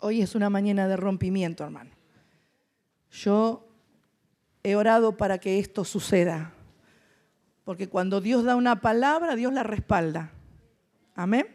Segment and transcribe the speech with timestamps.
[0.00, 1.90] Hoy es una mañana de rompimiento, hermano.
[3.10, 3.68] Yo
[4.62, 6.54] he orado para que esto suceda.
[7.64, 10.32] Porque cuando Dios da una palabra, Dios la respalda.
[11.14, 11.46] Amén.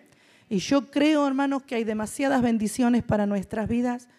[0.47, 4.09] Y yo creo, hermanos, que hay demasiadas bendiciones para nuestras vidas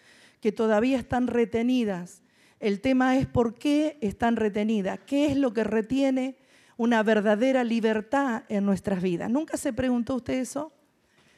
[0.41, 2.21] que todavía están retenidas.
[2.59, 4.99] El tema es por qué están retenidas.
[5.05, 6.35] ¿Qué es lo que retiene
[6.75, 9.29] una verdadera libertad en nuestras vidas?
[9.29, 10.73] ¿Nunca se preguntó usted eso?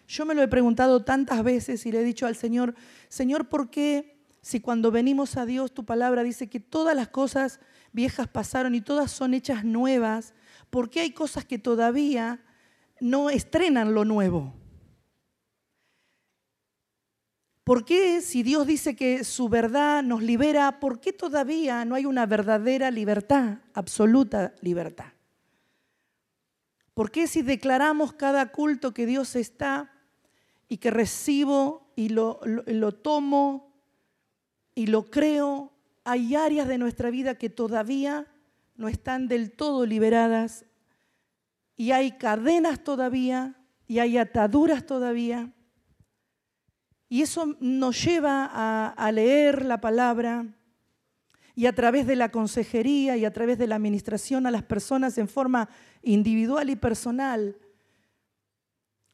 [0.09, 2.73] Yo me lo he preguntado tantas veces y le he dicho al Señor,
[3.09, 7.59] Señor, ¿por qué si cuando venimos a Dios tu palabra dice que todas las cosas
[7.91, 10.33] viejas pasaron y todas son hechas nuevas?
[10.71, 12.43] ¿Por qué hay cosas que todavía
[12.99, 14.55] no estrenan lo nuevo?
[17.63, 22.07] ¿Por qué si Dios dice que su verdad nos libera, por qué todavía no hay
[22.07, 25.13] una verdadera libertad, absoluta libertad?
[26.95, 29.93] ¿Por qué si declaramos cada culto que Dios está
[30.69, 33.73] y que recibo y lo, lo, tomo
[34.75, 35.73] y lo creo,
[36.05, 38.27] hay áreas de nuestra vida que todavía
[38.75, 40.65] no están del todo liberadas
[41.75, 43.55] y hay cadenas todavía
[43.87, 45.51] y hay ataduras todavía.
[47.09, 48.45] Y eso nos lleva
[48.93, 50.45] a, leer la palabra
[51.55, 55.17] y a través de la consejería y a través de la administración a las personas
[55.17, 55.67] en forma
[56.03, 57.57] individual y personal.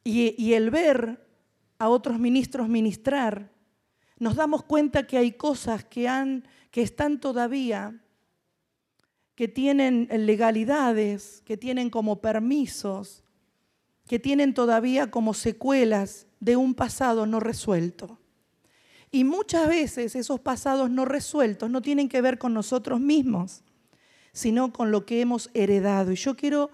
[0.04, 1.25] Y el ver
[1.80, 3.52] a otros ministros ministrar,
[4.18, 8.02] nos damos cuenta que hay cosas que, han, que están todavía,
[9.36, 13.24] que tienen legalidades, que tienen como permisos,
[14.08, 18.20] que tienen todavía como secuelas de un pasado no resuelto.
[19.12, 23.64] Y muchas veces esos pasados no resueltos no tienen que ver con nosotros mismos,
[24.32, 26.12] sino con lo que hemos heredado.
[26.12, 26.70] Y yo quiero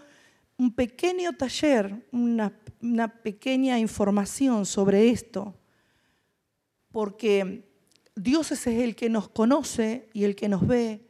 [0.62, 2.54] un pequeño taller, una,
[3.23, 5.56] pequeña información sobre esto,
[6.92, 7.67] porque
[8.16, 11.09] Dios es el que nos conoce y el que nos ve,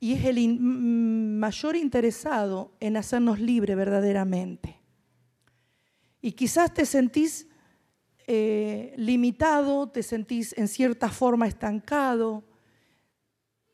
[0.00, 4.78] y es el mayor interesado en hacernos libre verdaderamente.
[6.20, 7.48] Y quizás te sentís
[8.26, 12.44] eh, limitado, te sentís en cierta forma estancado.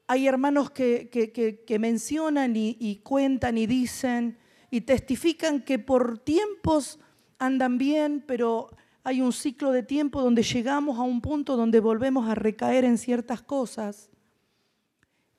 [0.07, 4.39] Hay hermanos que, mencionan y cuentan y dicen,
[4.71, 6.99] y testifican que por tiempos
[7.39, 8.71] andan bien, pero
[9.05, 12.99] hay un ciclo de tiempo donde llegamos a un punto donde volvemos a recaer en
[12.99, 14.11] ciertas cosas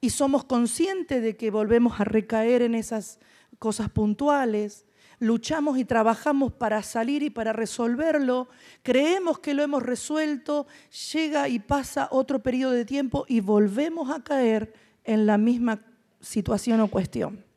[0.01, 3.19] y somos conscientes de que volvemos a recaer en esas
[3.59, 4.85] cosas puntuales,
[5.19, 8.47] luchamos y trabajamos para salir y para resolverlo,
[8.81, 10.65] creemos que lo hemos resuelto,
[11.11, 14.73] llega y pasa otro periodo de tiempo y volvemos a caer
[15.03, 15.81] en la misma
[16.21, 17.48] situación o cuestión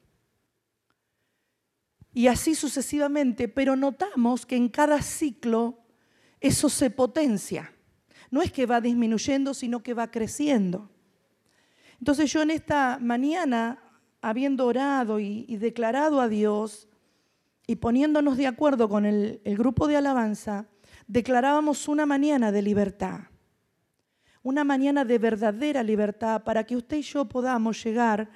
[2.15, 5.79] y así sucesivamente, pero notamos que en cada ciclo
[6.41, 7.73] eso se potencia.
[8.31, 10.91] No es que va disminuyendo, sino que va creciendo.
[11.99, 13.83] Entonces yo en esta mañana,
[14.21, 16.89] habiendo orado y, declarado a Dios
[17.67, 20.67] y poniéndonos de acuerdo con el, el grupo de alabanza,
[21.07, 23.21] declarábamos una mañana de libertad,
[24.43, 28.31] una mañana de verdadera libertad para que usted y yo podamos llegar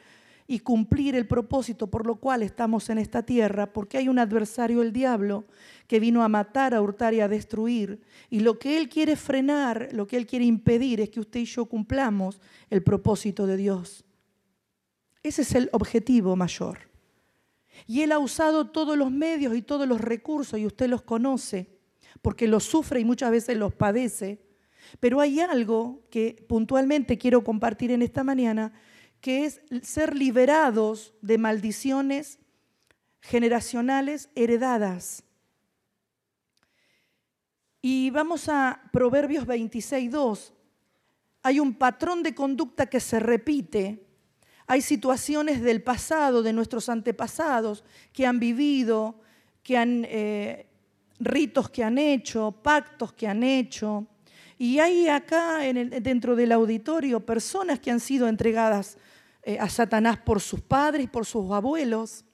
[0.47, 4.83] y cumplir el propósito por lo cual estamos en esta tierra, porque hay un adversario,
[4.83, 5.45] el diablo,
[5.89, 8.01] que vino a matar, a hurtar y a destruir.
[8.31, 11.45] Y lo que él quiere frenar, lo que él quiere impedir es que usted y
[11.47, 12.41] yo cumplamos
[12.71, 14.05] el propósito de Dios.
[15.23, 16.79] Ese es el objetivo mayor.
[17.87, 21.69] Y él ha usado todos los medios y todos los recursos, y usted los conoce,
[22.23, 24.47] porque los sufre y muchas veces los padece.
[25.01, 28.73] Pero hay algo que puntualmente quiero compartir en esta mañana,
[29.21, 32.39] que es ser liberados de maldiciones
[33.21, 35.25] generacionales heredadas.
[37.83, 40.53] Y vamos a Proverbios 26, 2.
[41.43, 44.05] Hay un patrón de conducta que se repite.
[44.67, 49.21] Hay situaciones del pasado, de nuestros antepasados, que han vivido,
[49.63, 50.67] que han, eh,
[51.21, 54.07] ritos que han hecho, pactos que han hecho.
[54.59, 58.99] Y hay acá dentro del auditorio personas que han sido entregadas
[59.61, 62.25] a Satanás por sus padres, por sus abuelos,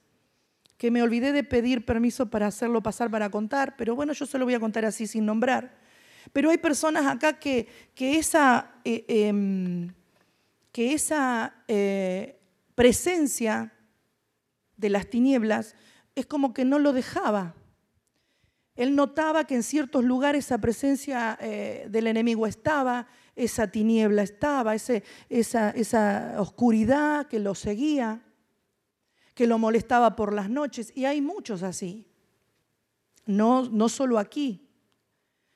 [0.77, 4.37] que me olvidé de pedir permiso para hacerlo pasar para contar, pero bueno, yo se
[4.37, 5.77] lo voy a contar así sin nombrar.
[6.31, 9.93] Pero hay personas acá que, que esa, eh, em,
[10.71, 12.39] que esa eh,
[12.75, 13.71] presencia
[14.75, 15.75] de las tinieblas
[16.15, 17.55] es como que no lo dejaba.
[18.75, 25.03] Él notaba que en ciertos lugares esa presencia del enemigo estaba, esa tiniebla estaba, ese,
[25.29, 28.21] esa, esa oscuridad que lo seguía,
[29.33, 30.91] que lo molestaba por las noches.
[30.95, 32.07] Y hay muchos así.
[33.25, 34.59] No, no solo aquí.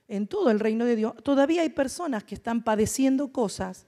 [0.08, 3.86] en todo el reino de Dios, todavía hay personas que están padeciendo cosas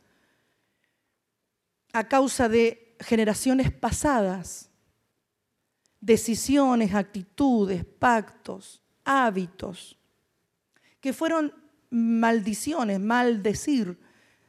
[1.94, 4.70] a causa de generaciones pasadas,
[6.02, 9.98] decisiones, actitudes, pactos, hábitos,
[11.00, 11.54] que fueron
[11.90, 13.98] maldiciones, maldecir,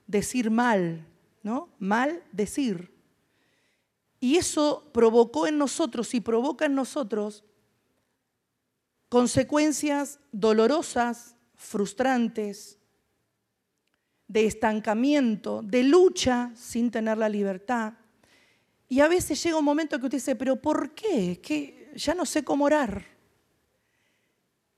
[0.06, 1.06] decir mal,
[1.42, 1.68] ¿no?
[1.78, 2.92] Mal decir.
[4.20, 7.44] Y eso provocó en nosotros y provoca en nosotros
[9.08, 12.78] consecuencias dolorosas, frustrantes,
[14.28, 17.94] de estancamiento, de lucha sin tener la libertad.
[18.88, 21.40] Y a veces llega un momento que usted dice, pero ¿por qué?
[21.42, 23.04] Que ya no sé cómo orar.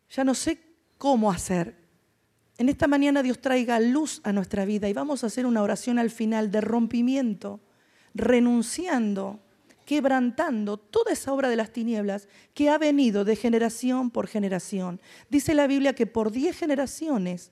[0.09, 0.59] Ya no sé
[0.97, 1.82] cómo hacer.
[2.59, 5.99] En esta mañana Dios traiga luz a nuestra vida y vamos a hacer una oración
[5.99, 7.61] al final de rompimiento,
[8.15, 9.41] renunciando,
[9.87, 15.01] quebrantando toda esa obra de las tinieblas que ha venido de generación por generación.
[15.31, 17.51] Dice la Biblia que por diez generaciones,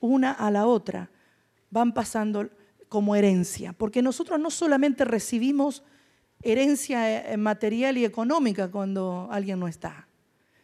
[0.00, 1.10] una a la otra,
[1.70, 2.50] van pasando
[2.88, 5.84] como herencia, porque nosotros no solamente recibimos
[6.42, 10.08] herencia eh, material y económica cuando alguien no está,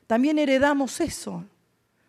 [0.07, 1.45] también heredamos eso,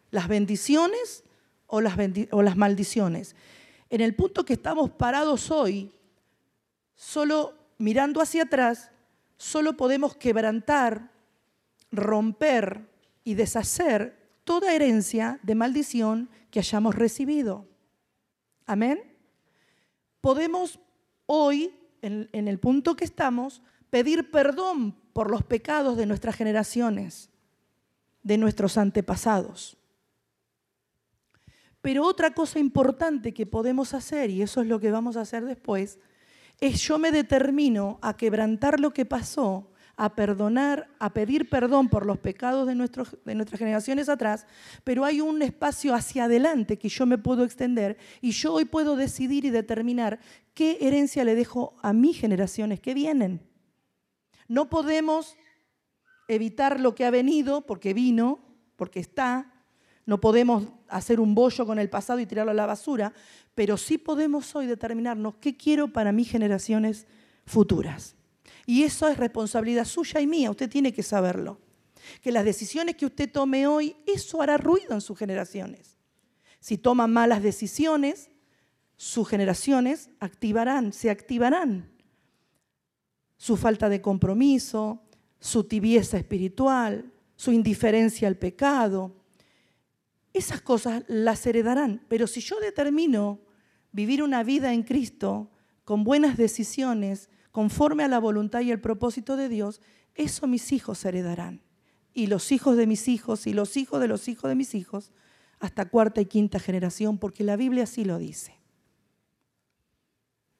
[0.09, 1.23] las bendiciones
[1.67, 3.35] o las, maldiciones.
[3.89, 5.91] En el punto que estamos parados hoy,
[6.95, 8.91] solo mirando hacia atrás,
[9.37, 11.11] solo podemos quebrantar,
[11.91, 12.89] romper
[13.23, 17.67] y deshacer toda herencia de maldición que hayamos recibido.
[18.65, 19.01] Amén.
[20.21, 20.79] Podemos
[21.25, 27.29] hoy, en, en, el punto que estamos, pedir perdón por los pecados de nuestras generaciones,
[28.23, 29.77] de nuestros antepasados.
[31.81, 35.45] Pero otra cosa importante que podemos hacer, y eso es lo que vamos a hacer
[35.45, 35.99] después,
[36.59, 42.05] es yo me determino a quebrantar lo que pasó, a perdonar, a pedir perdón por
[42.05, 44.45] los pecados de, de nuestras generaciones atrás,
[44.83, 48.95] pero hay un espacio hacia adelante que yo me puedo extender y yo hoy puedo
[48.95, 50.19] decidir y determinar
[50.53, 53.41] qué herencia le dejo a mis generaciones que vienen.
[54.47, 55.35] No podemos
[56.27, 58.39] evitar lo que ha venido porque vino,
[58.75, 59.56] porque está,
[60.07, 63.13] no podemos hacer un bollo con el pasado y tirarlo a la basura,
[63.53, 67.05] pero sí podemos hoy determinarnos qué quiero para mis generaciones
[67.45, 68.15] futuras.
[68.65, 71.59] Y eso es responsabilidad suya y mía, usted tiene que saberlo.
[72.21, 75.97] Que las decisiones que usted tome hoy, eso hará ruido en sus generaciones.
[76.61, 78.29] Si toma malas decisiones,
[78.95, 81.91] sus generaciones activarán, se activarán.
[83.35, 85.01] Su falta de compromiso,
[85.41, 89.16] su tibieza espiritual, su indiferencia al pecado,
[90.33, 92.05] esas cosas las heredarán.
[92.07, 93.39] Pero si yo determino
[93.91, 95.49] vivir una vida en Cristo
[95.83, 99.81] con buenas decisiones, conforme a la voluntad y el propósito de Dios,
[100.15, 101.61] eso mis hijos heredarán.
[102.13, 105.11] Y los hijos de mis hijos y los hijos de los hijos de mis hijos,
[105.59, 108.57] hasta cuarta y quinta generación, porque la Biblia así lo dice.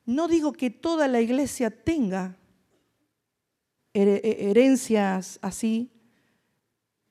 [0.06, 2.38] No digo que toda la iglesia tenga
[3.94, 5.92] herencias así,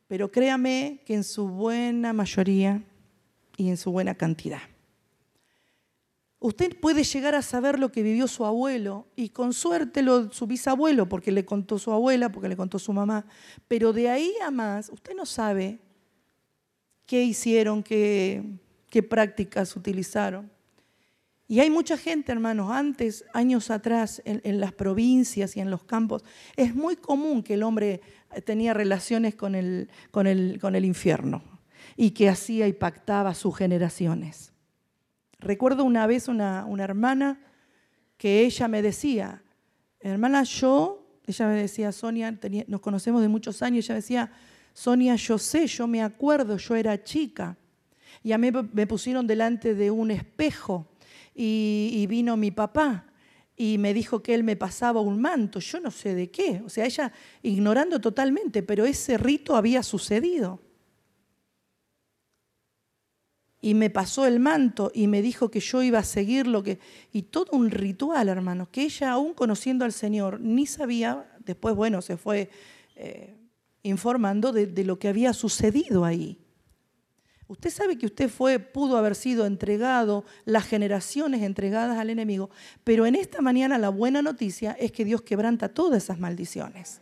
[0.09, 2.83] pero créame que en su buena mayoría
[3.57, 4.61] y en su buena cantidad.
[6.39, 10.47] Usted puede llegar a saber lo que vivió su abuelo y con suerte lo, su
[10.47, 13.27] bisabuelo, porque le contó su abuela, porque le contó su mamá,
[13.67, 15.79] pero de ahí a más, usted no sabe
[17.07, 18.43] qué hicieron, qué,
[18.91, 20.51] qué prácticas utilizaron.
[21.49, 26.25] Y hay mucha gente, hermanos, antes, años atrás, en, las provincias y en los campos,
[26.57, 28.01] es muy común que el hombre
[28.45, 31.43] tenía relaciones con el, con el, con el infierno
[31.97, 34.53] y que hacía y pactaba sus generaciones.
[35.39, 37.41] Recuerdo una vez una, una hermana
[38.17, 39.43] que ella me decía,
[40.01, 44.33] hermana, yo, ella me decía, Sonia, nos conocemos de muchos años, ella decía,
[44.73, 47.57] Sonia, yo sé, yo me acuerdo, yo era chica.
[48.23, 50.87] Y a mí me pusieron delante de un espejo
[51.35, 53.06] y, vino mi papá
[53.57, 56.69] y me dijo que él me pasaba un manto, yo no sé de qué, o
[56.69, 60.61] sea, ella ignorando totalmente, pero ese rito había sucedido.
[63.63, 66.79] Y me pasó el manto y me dijo que yo iba a seguir lo que...
[67.11, 72.01] Y todo un ritual, hermanos, que ella aún conociendo al Señor ni sabía, después, bueno,
[72.01, 72.51] se fue
[72.95, 73.35] eh,
[73.83, 76.46] informando de lo que había sucedido ahí.
[77.49, 82.51] Usted sabe que usted fue, pudo haber sido entregado, las generaciones entregadas al enemigo,
[82.83, 87.01] pero en esta mañana la buena noticia es que Dios quebranta todas esas maldiciones.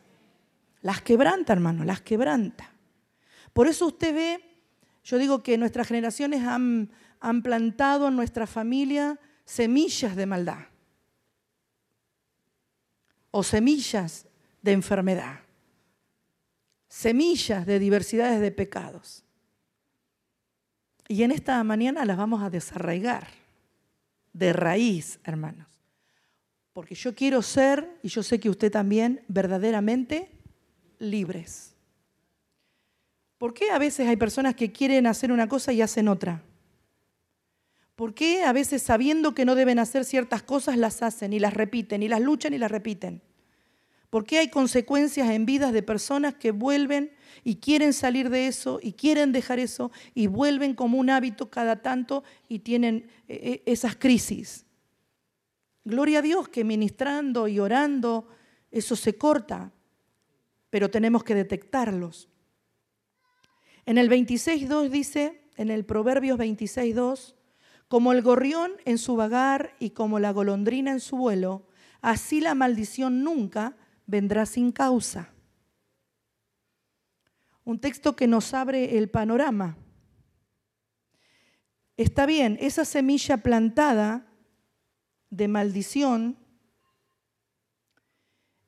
[0.82, 2.70] Las quebranta, hermano, las quebranta.
[3.54, 4.40] Por eso usted ve,
[5.02, 10.66] yo digo que nuestras generaciones han, han plantado en nuestra familia semillas de maldad
[13.30, 14.26] o semillas
[14.60, 15.40] de enfermedad,
[16.88, 19.23] semillas de diversidades de pecados.
[21.08, 23.26] Y en esta mañana las vamos a desarraigar
[24.32, 25.66] de raíz, hermanos.
[26.72, 30.30] Porque yo quiero ser, y yo sé que usted también, verdaderamente
[30.98, 31.74] libres.
[33.38, 36.42] ¿Por qué a veces hay personas que quieren hacer una cosa y hacen otra?
[37.94, 41.54] ¿Por qué a veces sabiendo que no deben hacer ciertas cosas las hacen y las
[41.54, 43.22] repiten y las luchan y las repiten?
[44.10, 48.78] ¿Por qué hay consecuencias en vidas de personas que vuelven y quieren salir de eso
[48.82, 53.62] y quieren dejar eso y vuelven como un hábito cada tanto y tienen eh, eh,
[53.66, 54.64] esas crisis?
[55.84, 58.28] Gloria a Dios que ministrando y orando
[58.70, 59.72] eso se corta,
[60.70, 62.28] pero tenemos que detectarlos.
[63.86, 67.34] En el 26.2 dice, en el Proverbios 26.2,
[67.88, 71.66] como el gorrión en su vagar y como la golondrina en su vuelo,
[72.00, 73.76] así la maldición nunca
[74.06, 75.33] vendrá sin causa.
[77.64, 79.76] Un texto que nos abre el panorama.
[81.96, 84.26] Está bien, esa semilla plantada
[85.30, 86.36] de maldición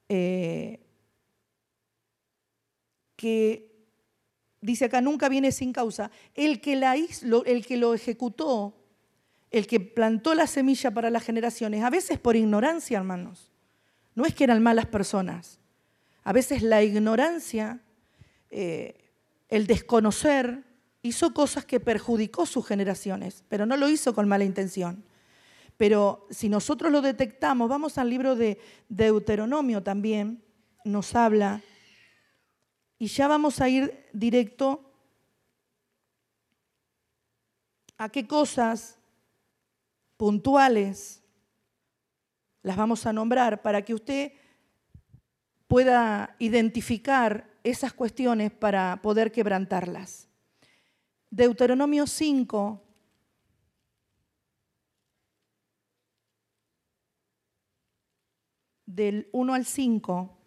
[0.09, 0.81] eh,
[3.17, 3.67] que
[4.61, 6.11] dice acá, nunca viene sin causa.
[6.35, 8.75] El que, la el que lo ejecutó,
[9.51, 13.53] el que plantó la semilla para las generaciones, a veces por ignorancia, hermanos.
[14.15, 15.59] No es que eran malas personas.
[16.25, 17.81] A veces la ignorancia,
[18.51, 19.11] eh,
[19.49, 20.65] el desconocer,
[21.03, 25.05] hizo cosas que perjudicó sus generaciones, pero no lo hizo con mala intención.
[25.77, 30.43] Pero si nosotros lo detectamos, vamos al libro de Deuteronomio también,
[30.85, 31.63] nos habla
[32.99, 34.91] y ya vamos a ir directo
[37.99, 38.99] a qué cosas
[40.17, 41.23] puntuales
[42.63, 44.33] las vamos a nombrar para que usted
[45.69, 50.29] pueda identificar esas cuestiones para poder quebrantarlas.
[51.31, 52.83] Deuteronomio 5,
[58.87, 60.39] del 1 al 5.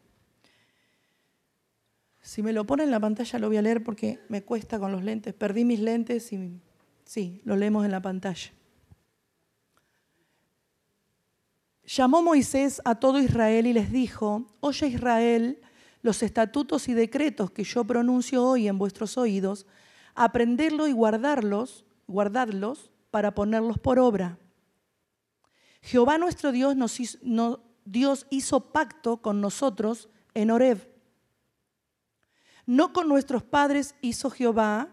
[2.22, 4.92] Si me lo pone en la pantalla lo voy a leer porque me cuesta con
[4.92, 5.34] los lentes.
[5.34, 6.62] Perdí mis lentes y
[7.04, 8.52] sí, lo leemos en la pantalla.
[11.84, 15.60] Llamó Moisés a todo Israel y les dijo, oye Israel,
[16.02, 19.66] los estatutos y decretos que yo pronuncio hoy en vuestros oídos,
[20.16, 24.38] aprenderlos y guardarlos, guardadlos para ponerlos por obra.
[25.82, 27.20] Jehová nuestro Dios, nos hizo,
[27.86, 30.90] Dios hizo pacto con nosotros en Horeb
[32.70, 34.90] no con nuestros padres hizo Jehová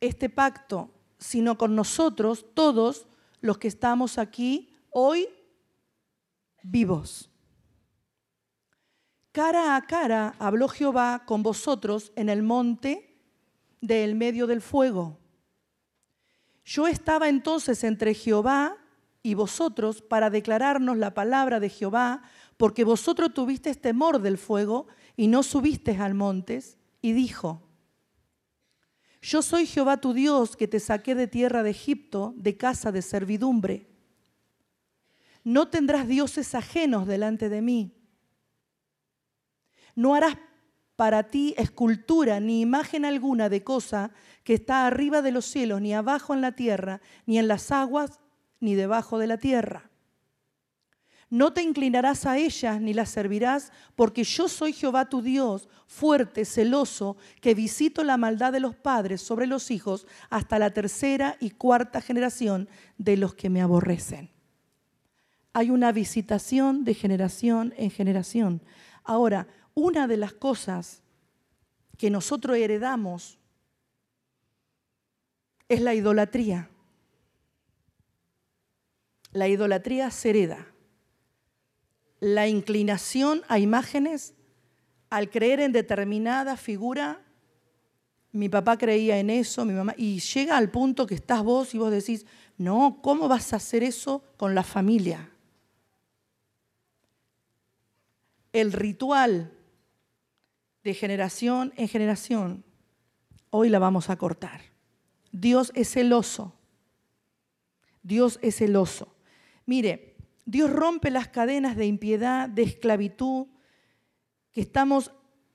[0.00, 3.06] este pacto, sino con nosotros, todos
[3.42, 5.28] los que estamos aquí hoy
[6.62, 7.28] vivos.
[9.32, 13.16] Cara a cara habló Jehová con vosotros en el monte
[13.80, 15.18] del medio del fuego.
[16.64, 18.76] Yo estaba entonces entre Jehová
[19.22, 22.22] y vosotros para declararnos la palabra de Jehová,
[22.56, 24.86] porque vosotros tuvisteis temor del fuego
[25.16, 26.62] y no subiste al monte,
[27.00, 27.62] y dijo,
[29.22, 33.02] yo soy Jehová tu Dios que te saqué de tierra de Egipto, de casa de
[33.02, 33.86] servidumbre.
[35.44, 38.01] No tendrás dioses ajenos delante de mí.
[39.94, 40.36] No harás
[40.96, 44.10] para ti escultura ni imagen alguna de cosa
[44.44, 48.20] que está arriba de los cielos, ni abajo en la tierra, ni en las aguas,
[48.60, 49.90] ni debajo de la tierra.
[51.32, 56.44] No te inclinarás a ellas ni las servirás, porque yo soy Jehová tu Dios, fuerte,
[56.44, 61.52] celoso, que visito la maldad de los padres sobre los hijos hasta la tercera y
[61.52, 62.68] cuarta generación
[62.98, 64.28] de los que me aborrecen.
[65.54, 68.62] Hay una visitación de generación en generación.
[69.02, 71.02] Ahora, una de las cosas
[71.96, 73.38] que nosotros heredamos
[75.68, 76.68] es la idolatría.
[79.32, 80.72] La idolatría se hereda
[82.22, 84.34] la inclinación a imágenes
[85.10, 87.20] al creer en determinada figura.
[88.30, 91.78] Mi papá creía en eso, mi mamá, y llega al punto que estás vos y
[91.78, 92.24] vos decís,
[92.56, 95.30] no, ¿cómo vas a hacer eso con la familia?
[98.52, 99.52] El ritual
[100.84, 102.64] de generación en generación,
[103.50, 104.60] hoy la vamos a cortar.
[105.30, 106.54] Dios es celoso.
[108.02, 109.14] Dios es celoso.
[109.64, 113.46] Mire, Dios rompe las cadenas de impiedad, de esclavitud
[114.50, 115.12] que estamos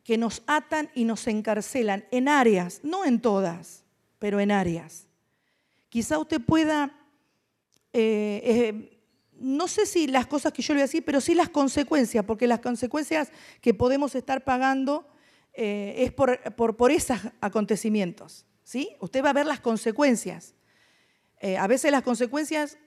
[0.07, 3.83] que nos atan y nos encarcelan en áreas, no en todas,
[4.19, 5.05] pero en áreas.
[5.89, 6.97] Quizá usted pueda,
[7.91, 9.01] eh, eh,
[9.33, 12.23] no sé si las cosas que yo le voy a decir, pero sí las consecuencias,
[12.23, 15.05] porque las consecuencias que podemos estar pagando
[15.59, 18.45] eh, es por, esos acontecimientos.
[18.63, 18.95] ¿sí?
[19.01, 20.53] Usted va a ver las consecuencias.
[21.41, 22.77] Eh, a veces las consecuencias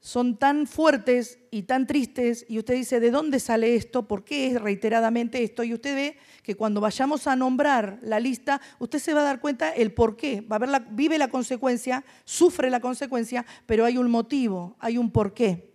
[0.00, 4.08] son tan fuertes y tan tristes y usted dice, ¿de dónde sale esto?
[4.08, 5.64] ¿Por qué es reiteradamente esto?
[5.64, 9.40] Y usted ve que cuando vayamos a nombrar la lista, usted se va a dar
[9.40, 10.40] cuenta el por qué.
[10.40, 15.10] Va a ver vive la consecuencia, sufre la consecuencia, pero hay un motivo, hay un
[15.10, 15.67] porqué.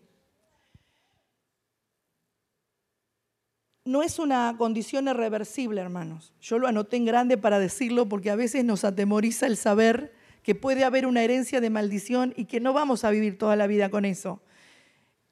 [3.85, 6.33] No es una condición irreversible, hermanos.
[6.39, 10.55] Yo lo anoté en grande para decirlo porque a veces nos atemoriza el saber que
[10.55, 13.89] puede haber una herencia de maldición y que no vamos a vivir toda la vida
[13.89, 14.41] con eso.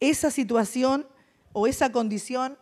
[0.02, 1.08] Esa situación
[1.54, 2.58] o esa condición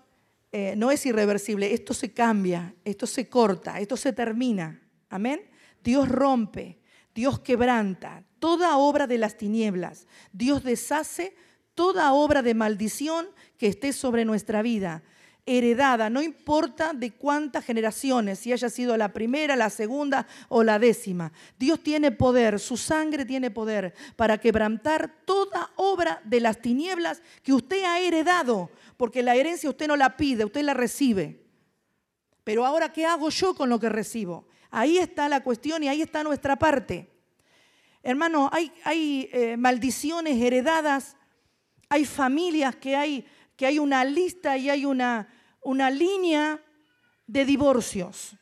[0.52, 4.82] eh, no es irreversible, esto se cambia, esto se corta, esto se termina.
[5.10, 5.42] Amén.
[5.84, 6.80] Dios rompe,
[7.16, 11.36] Dios quebranta toda obra de las tinieblas, Dios deshace
[11.74, 13.28] toda obra de maldición
[13.58, 15.04] que esté sobre nuestra vida
[15.58, 20.78] heredada, no importa de cuántas generaciones, si haya sido la primera, la segunda o la
[20.78, 21.32] décima.
[21.58, 27.54] Dios tiene poder, su sangre tiene poder para quebrantar toda obra de las tinieblas que
[27.54, 31.44] usted ha heredado, porque la herencia usted no la pide, usted la recibe.
[32.44, 34.48] Pero ahora, ¿qué hago yo con lo que recibo?
[34.70, 37.10] Ahí está la cuestión y ahí está nuestra parte.
[38.04, 41.18] Hermano, hay, hay eh, maldiciones heredadas,
[41.90, 43.26] hay familias que hay,
[43.56, 45.28] que hay una lista y hay una,
[45.62, 46.64] una línea
[47.28, 48.36] de divorcios.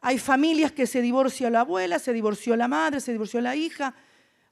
[0.00, 3.94] Hay familias que se divorció la abuela, se divorció la madre, se divorció la hija,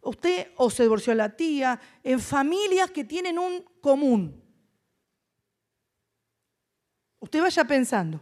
[0.00, 4.42] usted o se divorció la tía, en familias que tienen un común.
[7.20, 8.20] Usted vaya pensando,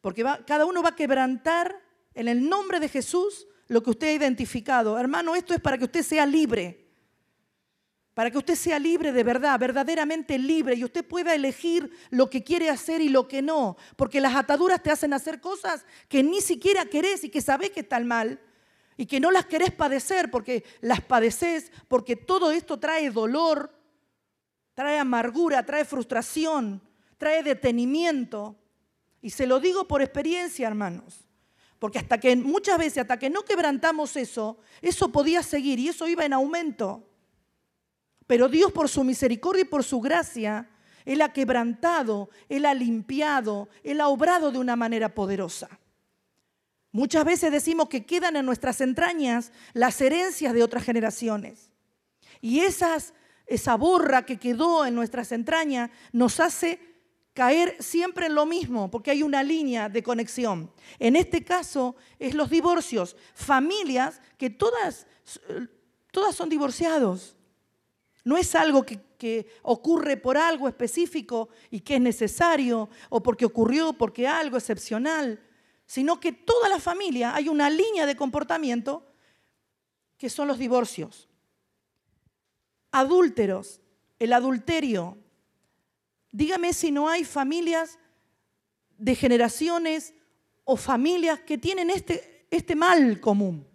[0.00, 1.80] porque cada uno va a quebrantar
[2.14, 4.98] en el nombre de Jesús lo que usted ha identificado.
[4.98, 6.81] Hermano, esto es para que usted sea libre
[8.14, 12.42] para que usted sea libre de verdad, verdaderamente libre, y usted pueda elegir lo que
[12.42, 16.40] quiere hacer y lo que no, porque las ataduras te hacen hacer cosas que ni
[16.40, 18.40] siquiera querés y que sabés que están mal,
[18.96, 23.74] y que no las querés padecer porque las padeces, porque todo esto trae dolor,
[24.74, 26.82] trae amargura, trae frustración,
[27.18, 28.56] trae detenimiento.
[29.20, 31.20] Y se lo digo por experiencia, hermanos.
[31.78, 36.06] Porque hasta que muchas veces, hasta que no quebrantamos eso, eso podía seguir y eso
[36.06, 37.08] iba en aumento.
[38.32, 40.66] Pero Dios por su misericordia y por su gracia,
[41.04, 45.68] Él ha quebrantado, Él ha limpiado, Él ha obrado de una manera poderosa.
[46.92, 51.70] Muchas veces decimos que quedan en nuestras entrañas las herencias de otras generaciones.
[52.40, 53.12] Y esas,
[53.44, 56.80] esa borra que quedó en nuestras entrañas nos hace
[57.34, 60.72] caer siempre en lo mismo, porque hay una línea de conexión.
[60.98, 65.06] En este caso es los divorcios, familias que todas,
[66.10, 67.36] todas son divorciados.
[68.24, 69.00] No es algo que,
[69.62, 75.40] ocurre por algo específico y que es necesario o porque ocurrió, porque algo excepcional,
[75.86, 79.06] sino que toda la familia hay una línea de comportamiento
[80.18, 81.28] que son los divorcios.
[82.90, 83.80] Adúlteros,
[84.18, 85.18] el adulterio.
[86.32, 88.00] Dígame si no hay familias
[88.98, 90.14] de generaciones
[90.64, 93.66] o familias que tienen este, este mal común.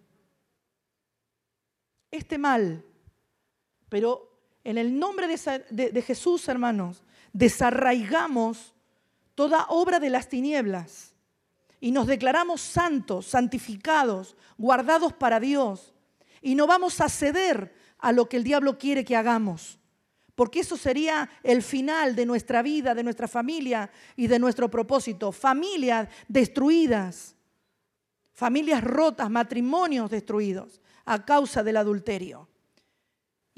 [2.10, 2.84] Este mal.
[3.88, 4.27] Pero
[4.68, 7.02] en el nombre de, Jesús, hermanos,
[7.32, 8.74] desarraigamos
[9.34, 11.14] toda obra de las tinieblas
[11.80, 15.94] y nos declaramos santos, santificados, guardados para Dios.
[16.42, 19.78] Y no vamos a ceder a lo que el diablo quiere que hagamos,
[20.34, 25.32] porque eso sería el final de nuestra vida, de nuestra familia y de nuestro propósito.
[25.32, 27.34] Familias destruidas,
[28.34, 32.50] familias rotas, matrimonios destruidos a causa del adulterio.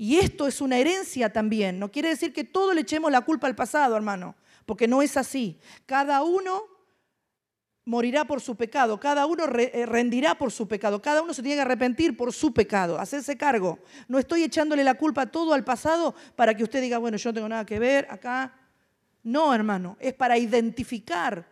[0.01, 1.79] Y esto es una herencia también.
[1.79, 4.35] No quiere decir que todo le echemos la culpa al pasado, hermano,
[4.65, 5.59] porque no es así.
[5.85, 6.63] Cada uno
[7.85, 11.57] morirá por su pecado, cada uno eh, rendirá por su pecado, cada uno se tiene
[11.57, 13.79] que arrepentir por su pecado, hacerse cargo.
[14.09, 17.35] No estoy echándole la culpa todo al pasado para que usted diga, bueno, yo no
[17.35, 18.55] tengo nada que ver acá.
[19.23, 21.47] No, hermano, es para identificar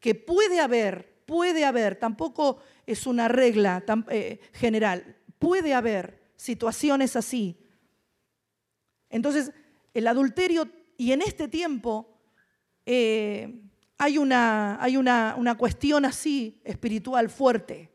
[0.00, 7.58] que puede haber, puede haber, tampoco es una regla eh, general, puede haber situaciones así
[9.12, 9.52] entonces,
[9.94, 12.18] el adulterio, y en este tiempo
[12.86, 13.62] eh,
[13.98, 17.90] hay, una, hay una, una cuestión así espiritual fuerte,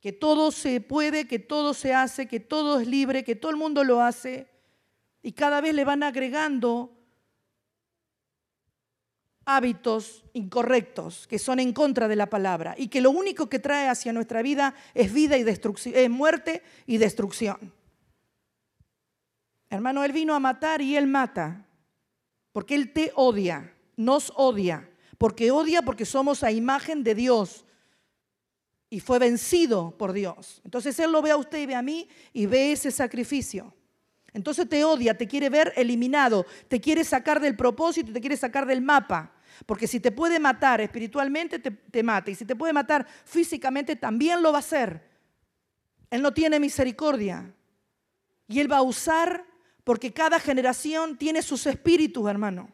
[0.00, 3.56] que todo se puede, que todo se hace, que todo es libre, que todo el
[3.56, 4.48] mundo lo hace,
[5.22, 6.94] y cada vez le van agregando
[9.44, 13.88] hábitos incorrectos que son en contra de la palabra y que lo único que trae
[13.88, 17.77] hacia nuestra vida es vida y destrucción, es muerte y destrucción.
[19.70, 21.66] Hermano, Él vino a matar y Él mata,
[22.52, 27.64] porque Él te odia, nos odia, porque odia porque somos a imagen de Dios.
[28.90, 30.62] y fue vencido por Dios.
[30.64, 33.74] Entonces Él lo ve a usted y ve a mí y ve ese sacrificio.
[34.32, 38.66] Entonces te odia, te quiere ver eliminado, te quiere sacar del propósito, te quiere sacar
[38.66, 39.32] del mapa.
[39.66, 42.30] Porque si te puede matar espiritualmente, te, te mata.
[42.30, 45.02] Y si te puede matar físicamente, también lo va a hacer.
[46.10, 47.52] Él no tiene misericordia.
[48.46, 49.44] Y Él va a usar,
[49.88, 52.68] porque cada generación tiene sus espíritus, hermano.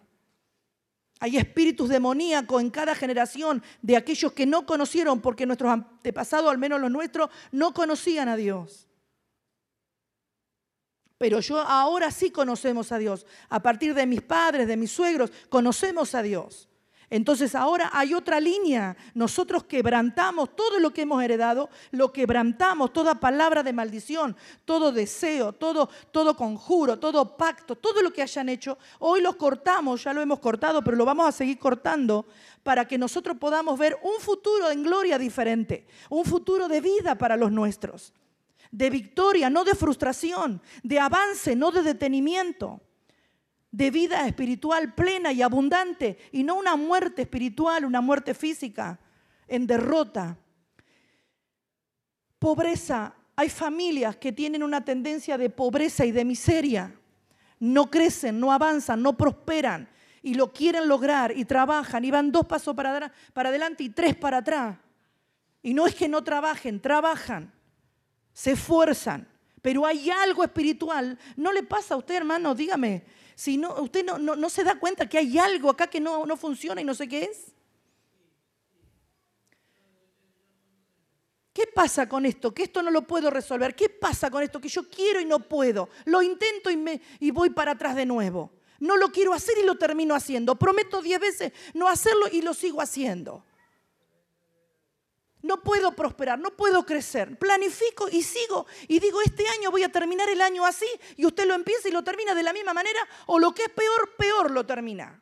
[1.21, 6.59] Hay espíritus demoníacos en cada generación de aquellos que no conocieron, porque nuestros antepasados, al
[6.59, 8.89] menos los nuestros, no conocían a Dios.
[11.17, 13.27] Pero yo ahora sí conocemos a Dios.
[13.49, 16.69] A partir de mis padres, de mis suegros, conocemos a Dios.
[17.15, 18.97] Entonces ahora hay otra línea.
[19.15, 25.53] Nosotros quebrantamos todo lo que hemos heredado, lo quebrantamos, toda palabra de maldición, todo deseo,
[25.53, 28.79] todo, todo conjuro, todo pacto, todo lo que hayan hecho.
[28.99, 32.27] Hoy los cortamos, ya lo hemos cortado, pero lo vamos a seguir cortando
[32.65, 37.37] para que nosotros podamos ver un futuro en gloria diferente, un futuro de vida para
[37.37, 38.13] los nuestros,
[38.73, 42.81] de victoria, no de frustración, de avance, no de detenimiento
[43.75, 49.01] de vida espiritual plena y abundante y no una muerte espiritual, una muerte física
[49.49, 50.39] en derrota.
[52.39, 53.17] Pobreza.
[53.35, 56.95] Hay familias que tienen una tendencia de pobreza y de miseria.
[57.59, 59.89] No crecen, no avanzan, no prosperan
[60.23, 64.15] y lo quieren lograr y trabajan y van dos pasos para, para adelante y tres
[64.15, 64.79] para atrás.
[65.65, 67.53] Y no es que no trabajen, trabajan,
[68.33, 69.27] se esfuerzan,
[69.61, 71.19] pero hay algo espiritual.
[71.35, 72.55] ¿No le pasa a usted, hermano?
[72.55, 73.05] Dígame,
[73.35, 76.81] si no, usted no, se da cuenta que hay algo acá que no, no funciona
[76.81, 77.53] y no sé qué es.
[81.53, 82.53] ¿Qué pasa con esto?
[82.53, 83.77] Que esto no lo puedo resolver.
[83.77, 84.61] ¿Qué pasa con esto?
[84.61, 85.89] Que yo quiero y no puedo.
[86.05, 88.51] Lo intento y, me, y voy para atrás de nuevo.
[88.81, 90.57] No lo quiero hacer y lo termino haciendo.
[90.57, 93.45] Prometo diez veces no hacerlo y lo sigo haciendo
[95.45, 97.39] no puedo prosperar, no puedo crecer.
[97.39, 101.47] Planifico y sigo y digo, este año voy a terminar el año así y usted
[101.47, 104.51] lo empieza y lo termina de la misma manera o lo que es peor, peor
[104.51, 105.21] lo termina.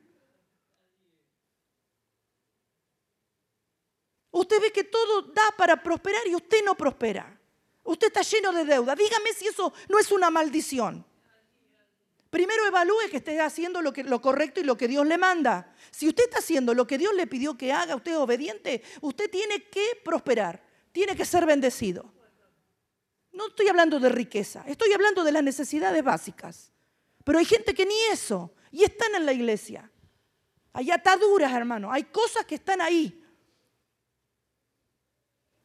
[4.31, 7.39] Usted ve que todo da para prosperar y usted no prospera.
[7.83, 8.95] Usted está lleno de deuda.
[8.95, 11.05] Dígame si eso no es una maldición.
[12.33, 15.75] Primero evalúe que esté haciendo lo, que, lo correcto y lo que Dios le manda.
[15.91, 19.31] Si usted está haciendo lo que Dios le pidió que haga, usted es obediente, usted
[19.31, 22.11] tiene que prosperar, tiene que ser bendecido.
[23.33, 26.73] No estoy hablando de riqueza, estoy hablando de las necesidades básicas.
[27.23, 29.93] Pero hay gente que ni eso, y están en la iglesia.
[30.73, 33.23] Hay ataduras, hermano, hay cosas que están ahí.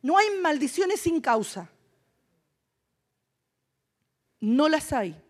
[0.02, 1.72] No hay maldiciones sin causa.
[4.42, 5.24] No las hay.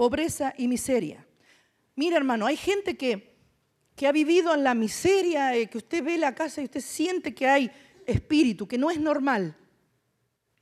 [0.00, 1.26] Pobreza y miseria.
[1.94, 3.36] Mira, hermano, hay gente que,
[3.94, 7.34] que ha vivido en la miseria, eh, que usted ve la casa y usted siente
[7.34, 7.70] que hay
[8.06, 9.54] espíritu, que no es normal.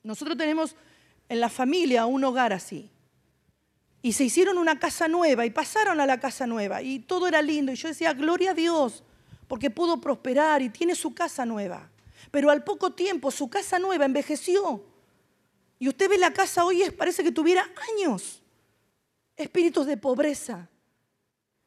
[0.03, 0.75] Nosotros tenemos
[1.29, 2.91] en la familia un hogar así.
[4.03, 7.41] Y se hicieron una casa nueva y pasaron a la casa nueva y todo era
[7.41, 7.71] lindo.
[7.71, 9.05] Y yo decía, gloria a Dios,
[9.47, 11.89] porque pudo prosperar y tiene su casa nueva.
[12.33, 14.85] Pero al poco tiempo su casa nueva envejeció.
[15.79, 18.38] Y usted ve la casa hoy y parece que tuviera años
[19.39, 20.69] espíritus de pobreza.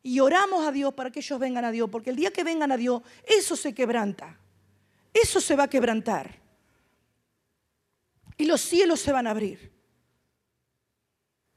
[0.03, 2.71] Y oramos a Dios para que ellos vengan a Dios, porque el día que vengan
[2.71, 4.37] a Dios, eso se quebranta.
[5.13, 6.39] Eso se va a quebrantar.
[8.37, 9.71] Y los cielos se van a abrir.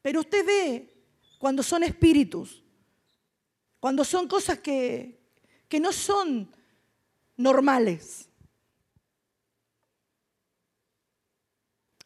[0.03, 0.94] Pero usted ve
[1.38, 2.62] cuando son espíritus,
[3.81, 5.20] cuando son cosas que,
[5.68, 6.55] que no son
[7.37, 8.29] normales.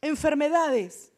[0.01, 1.13] Enfermedades,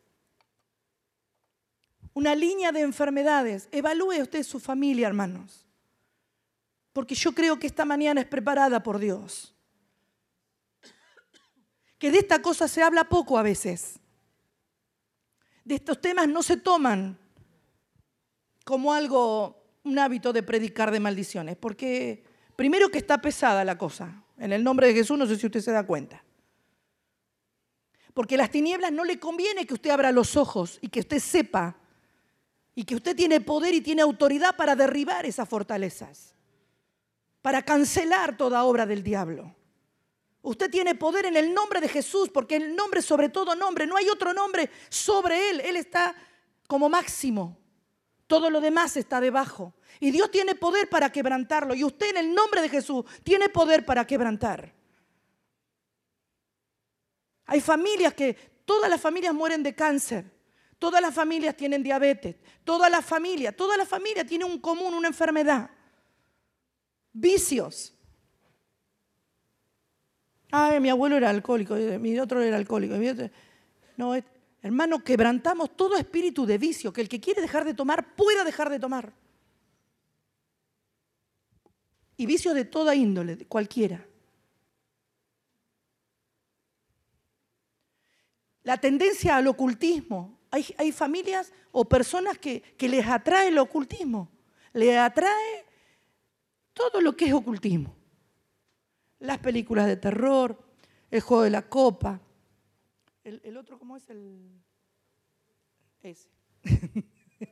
[2.20, 3.66] una línea de enfermedades.
[3.72, 5.66] Evalúe usted su familia, hermanos.
[6.92, 9.54] Porque yo creo que esta mañana es preparada por Dios.
[11.98, 13.98] Que de esta cosa se habla poco a veces.
[15.64, 17.18] De estos temas no se toman
[18.64, 21.56] como algo, un hábito de predicar de maldiciones.
[21.56, 22.22] Porque
[22.54, 24.24] primero que está pesada la cosa.
[24.36, 26.22] En el nombre de Jesús no sé si usted se da cuenta.
[28.12, 31.79] Porque las tinieblas no le conviene que usted abra los ojos y que usted sepa
[32.74, 36.34] y que usted tiene poder y tiene autoridad para derribar esas fortalezas,
[37.42, 39.54] para cancelar toda obra del diablo.
[40.42, 43.96] Usted tiene poder en el nombre de Jesús, porque el nombre sobre todo nombre, no
[43.96, 46.14] hay otro nombre sobre él, él está
[46.66, 47.58] como máximo.
[48.26, 49.74] Todo lo demás está debajo.
[49.98, 51.74] Y Dios tiene poder para quebrantarlo.
[51.74, 54.72] Y usted en el nombre de Jesús tiene poder para quebrantar.
[57.46, 60.30] Hay familias que, todas las familias mueren de cáncer.
[60.80, 65.08] Todas las familias tienen diabetes, todas las familias, toda la familia tiene un común, una
[65.08, 65.70] enfermedad.
[67.12, 67.94] Vicios.
[70.50, 72.94] Ay, mi abuelo era alcohólico, mi otro era alcohólico.
[73.98, 74.14] No,
[74.62, 78.70] hermano, quebrantamos todo espíritu de vicio, que el que quiere dejar de tomar pueda dejar
[78.70, 79.12] de tomar.
[82.16, 84.06] Y vicios de toda índole, cualquiera.
[88.62, 90.39] La tendencia al ocultismo.
[90.50, 94.28] Hay, familias o personas que, que les atrae el ocultismo.
[94.72, 95.64] Les atrae
[96.72, 97.94] todo lo que es ocultismo.
[99.20, 100.58] Las películas de terror,
[101.10, 102.20] el juego de la copa.
[103.22, 104.60] El, otro, ¿cómo es el?
[106.02, 106.30] Ese.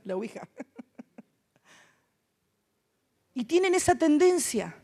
[0.05, 0.49] la Ouija.
[3.35, 4.83] y tienen esa tendencia.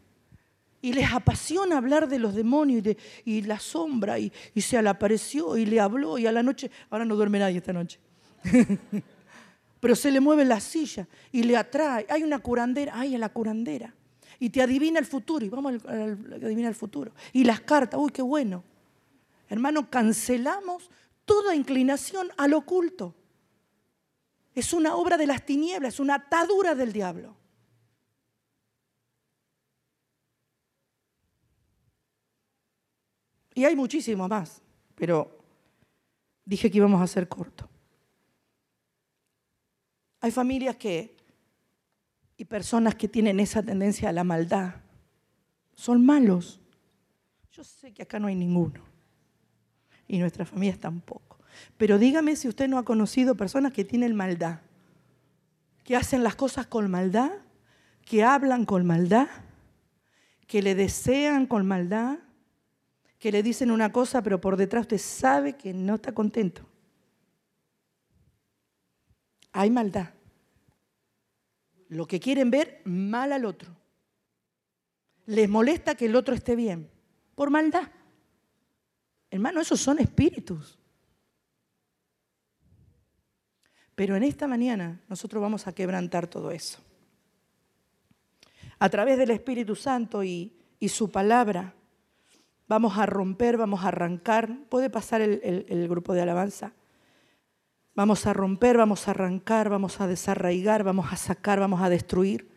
[0.85, 4.19] Y les apasiona hablar de los demonios y, de, y la sombra.
[4.19, 6.19] Y, y se le apareció y le habló.
[6.19, 7.99] Y a la noche, ahora no duerme nadie esta noche.
[9.81, 12.07] Pero se le mueve la silla y le atrae.
[12.11, 12.93] Hay una curandera.
[12.97, 13.95] Ay, la curandera
[14.39, 15.45] y te adivina el futuro.
[15.47, 17.13] Y vamos a adivinar el futuro.
[17.33, 18.63] Y las cartas, uy, qué bueno.
[19.49, 20.91] Hermano, cancelamos
[21.25, 23.15] toda inclinación al oculto.
[24.55, 27.37] Es una obra de las tinieblas, es una atadura del diablo.
[33.55, 34.61] Y hay muchísimo más,
[34.95, 35.39] pero
[36.45, 37.69] dije que íbamos a ser corto.
[40.21, 41.17] Hay familias que
[42.37, 44.75] y personas que tienen esa tendencia a la maldad
[45.75, 46.61] son malos.
[47.53, 48.81] Yo sé que acá no hay ninguno.
[50.09, 51.39] Y nuestras familias tampoco.
[51.77, 54.61] Pero dígame si usted no ha conocido personas que tienen maldad,
[55.85, 57.31] que hacen las cosas con maldad,
[58.05, 59.29] que hablan con maldad,
[60.47, 62.19] que le desean con maldad,
[63.25, 66.61] que le dicen una cosa, pero por detrás usted sabe que no está contento.
[69.51, 70.11] Hay maldad
[71.89, 73.75] lo que quieren ver mal al otro.
[75.25, 76.91] Les molesta que el otro esté bien,
[77.35, 77.91] por maldad.
[79.31, 80.79] Hermano, esos son espíritus.
[83.95, 86.79] Pero en esta mañana nosotros vamos a quebrantar todo eso.
[88.79, 90.53] A través del Espíritu Santo y,
[90.91, 91.73] su palabra,
[92.67, 94.59] vamos a romper, vamos a arrancar.
[94.69, 96.73] ¿Puede pasar el grupo de alabanza?
[97.95, 102.55] Vamos a romper, vamos a arrancar, vamos a desarraigar, vamos a sacar, vamos a destruir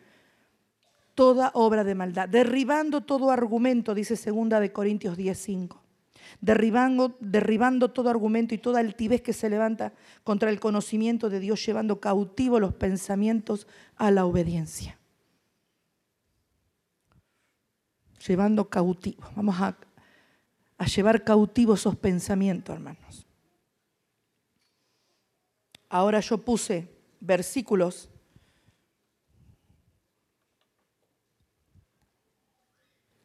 [1.18, 5.82] toda obra de maldad, derribando todo argumento, dice segunda de Corintios 10:5.
[6.40, 11.66] Derribando, derribando todo argumento y toda altivez que se levanta contra el conocimiento de Dios,
[11.66, 13.66] llevando cautivo los pensamientos
[13.96, 14.96] a la obediencia.
[18.24, 19.24] Llevando cautivo.
[19.34, 19.76] Vamos a,
[20.78, 23.26] a llevar cautivo esos pensamientos, hermanos.
[25.88, 26.88] Ahora yo puse
[27.20, 28.08] versículos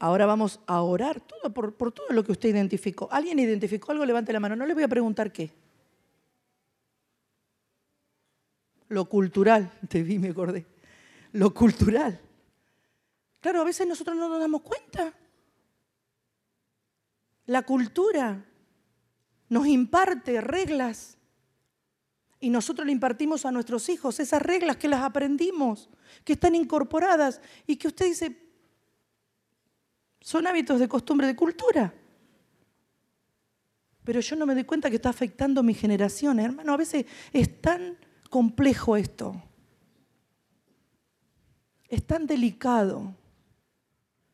[0.04, 3.08] Ahora vamos a orar todo por, todo lo que usted identificó.
[3.10, 4.04] ¿Alguien identificó algo?
[4.04, 4.54] Levante la mano.
[4.54, 5.50] No le voy a preguntar qué.
[8.90, 9.72] Lo cultural.
[9.88, 10.66] Te vi, me acordé.
[11.32, 12.20] Lo cultural.
[13.40, 15.14] Claro, a veces nosotros no nos damos cuenta.
[17.46, 18.46] La cultura
[19.50, 21.18] nos imparte reglas
[22.40, 25.90] y nosotros le impartimos a nuestros hijos esas reglas que las aprendimos,
[26.24, 28.38] que están incorporadas y que usted dice,
[30.20, 31.94] son hábitos de costumbre de cultura.
[34.04, 36.74] Pero yo no me doy cuenta que está afectando mi generación, hermano.
[36.74, 37.98] A veces es tan
[38.30, 39.42] complejo esto.
[41.88, 43.16] Es tan delicado.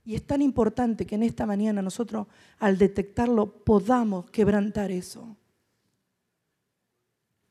[0.10, 2.26] Y es tan importante que en esta mañana nosotros,
[2.58, 5.38] al detectarlo, podamos quebrantar eso.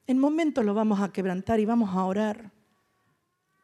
[0.09, 2.51] En momentos lo vamos a quebrantar y vamos a orar.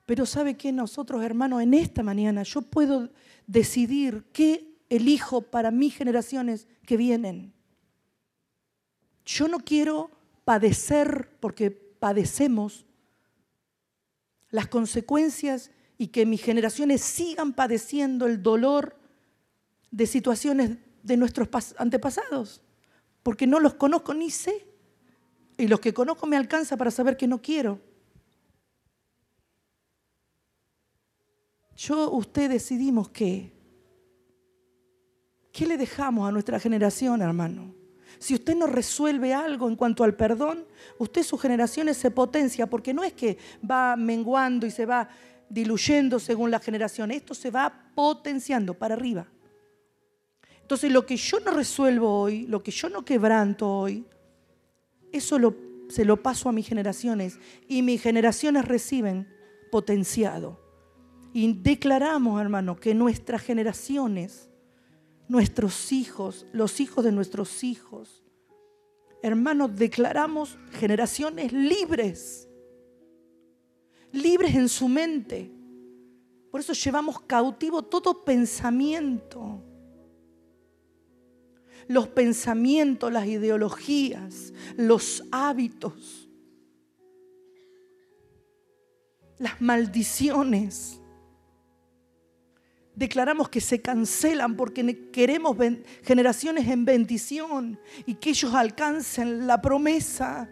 [0.07, 0.71] Pero ¿sabe qué?
[0.71, 3.11] Nosotros, hermanos, en esta mañana yo puedo
[3.49, 7.53] decidir qué elijo para mis generaciones que vienen.
[9.25, 10.13] Yo no quiero
[10.45, 12.87] padecer, porque padecemos,
[14.51, 18.97] las consecuencias y que mis generaciones sigan padeciendo el dolor
[19.91, 22.63] de situaciones de nuestros antepasados,
[23.23, 24.67] porque no los conozco ni sé.
[25.57, 27.81] Y los que conozco me alcanza para saber que no quiero.
[31.77, 33.53] Yo, usted decidimos qué.
[35.53, 37.75] ¿Qué le dejamos a nuestra generación, hermano?
[38.19, 40.67] Si usted no resuelve algo en cuanto al perdón,
[40.99, 45.09] usted sus generaciones se potencia, porque no es que va menguando y se va
[45.55, 49.27] diluyendo según la generación, esto se va potenciando para arriba.
[50.61, 54.05] Entonces lo que yo no resuelvo hoy, lo que yo no quebranto hoy,
[55.13, 55.39] eso
[55.89, 57.39] se lo paso a mis generaciones
[57.69, 59.29] y mis generaciones reciben
[59.71, 60.61] potenciado.
[61.33, 64.49] Y declaramos, hermano, que nuestras generaciones,
[65.29, 68.25] nuestros hijos, los hijos de nuestros hijos,
[69.23, 72.49] hermanos, declaramos generaciones libres,
[74.15, 75.51] libres en su mente.
[76.51, 79.63] Por eso llevamos cautivo todo pensamiento.
[81.89, 86.29] Los pensamientos, las ideologías, los hábitos,
[89.39, 91.01] las maldiciones
[92.95, 95.57] declaramos que se cancelan porque queremos
[96.03, 100.49] generaciones en bendición y que ellos alcancen la promesa.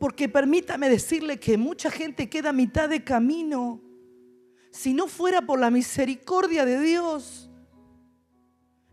[0.00, 3.82] Porque permítame decirle que mucha gente queda a mitad de camino.
[4.70, 7.50] Si no fuera por la misericordia de Dios,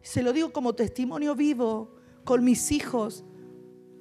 [0.01, 3.23] se lo digo como testimonio vivo con mis hijos,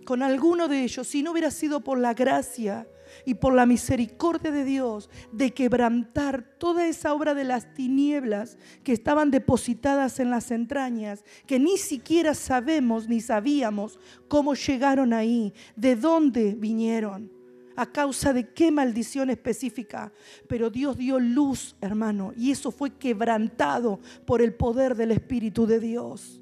[0.05, 2.89] con alguno de ellos, si no hubiera sido por la gracia
[3.25, 8.93] y por la misericordia de Dios de quebrantar toda esa obra de las tinieblas que
[8.93, 15.97] estaban depositadas en las entrañas, que ni siquiera sabemos ni sabíamos cómo llegaron ahí, de
[15.97, 17.31] dónde vinieron,
[17.77, 20.13] a causa de qué maldición específica.
[20.49, 25.79] Pero Dios dio luz, hermano, y eso fue quebrantado por el poder del Espíritu de
[25.79, 26.41] Dios.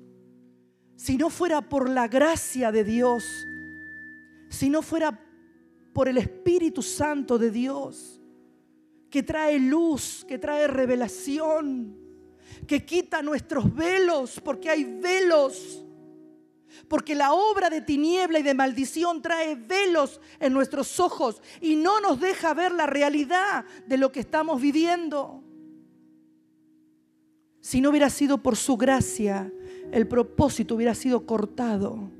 [0.97, 3.25] Si no fuera por la gracia de Dios,
[4.49, 5.21] si no fuera
[5.95, 8.21] por el Espíritu Santo de Dios,
[9.09, 11.97] que trae luz, que trae revelación,
[12.67, 15.85] que quita nuestros velos, porque hay velos.
[16.89, 22.01] Porque la obra de tiniebla y de maldición trae velos en nuestros ojos y no
[22.01, 25.45] nos deja ver la realidad de lo que estamos viviendo.
[27.61, 29.53] Si no hubiera sido por su gracia,
[29.93, 32.11] el propósito hubiera sido cortado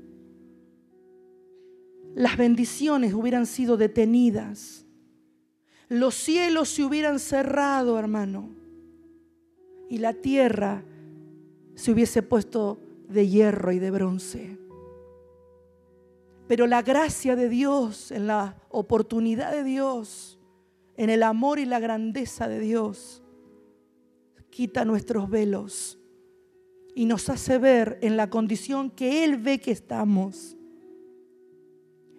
[2.15, 4.85] las bendiciones hubieran sido detenidas.
[5.89, 8.55] Los cielos se hubieran cerrado, hermano.
[9.89, 10.83] Y la tierra
[11.75, 14.57] se hubiese puesto de hierro y de bronce.
[16.47, 20.39] Pero la gracia de Dios, en la oportunidad de Dios,
[20.95, 23.23] en el amor y la grandeza de Dios,
[24.49, 25.99] quita nuestros velos
[26.95, 30.55] y nos hace ver en la condición que Él ve que estamos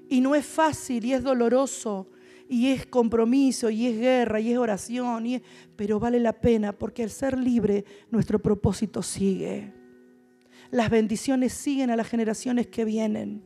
[0.09, 2.09] y no es fácil y es doloroso
[2.49, 5.43] y es compromiso y es guerra y es oración, y
[5.75, 9.73] pero vale la pena porque al ser libre nuestro propósito sigue.
[10.71, 13.43] Las bendiciones siguen a las generaciones que vienen.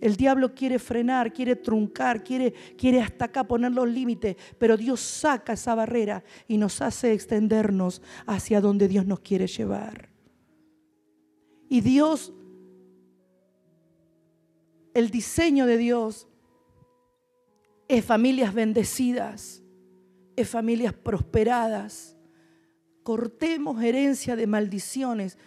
[0.00, 5.00] El diablo quiere frenar, quiere truncar, quiere, quiere hasta acá poner los límites, pero Dios
[5.00, 10.08] saca esa barrera y nos hace extendernos hacia donde Dios nos quiere llevar.
[11.68, 12.32] Y Dios
[14.94, 16.26] el diseño de Dios
[17.88, 19.62] es familias bendecidas,
[20.36, 22.16] es familias prosperadas.
[23.02, 25.38] Cortemos herencia de maldiciones.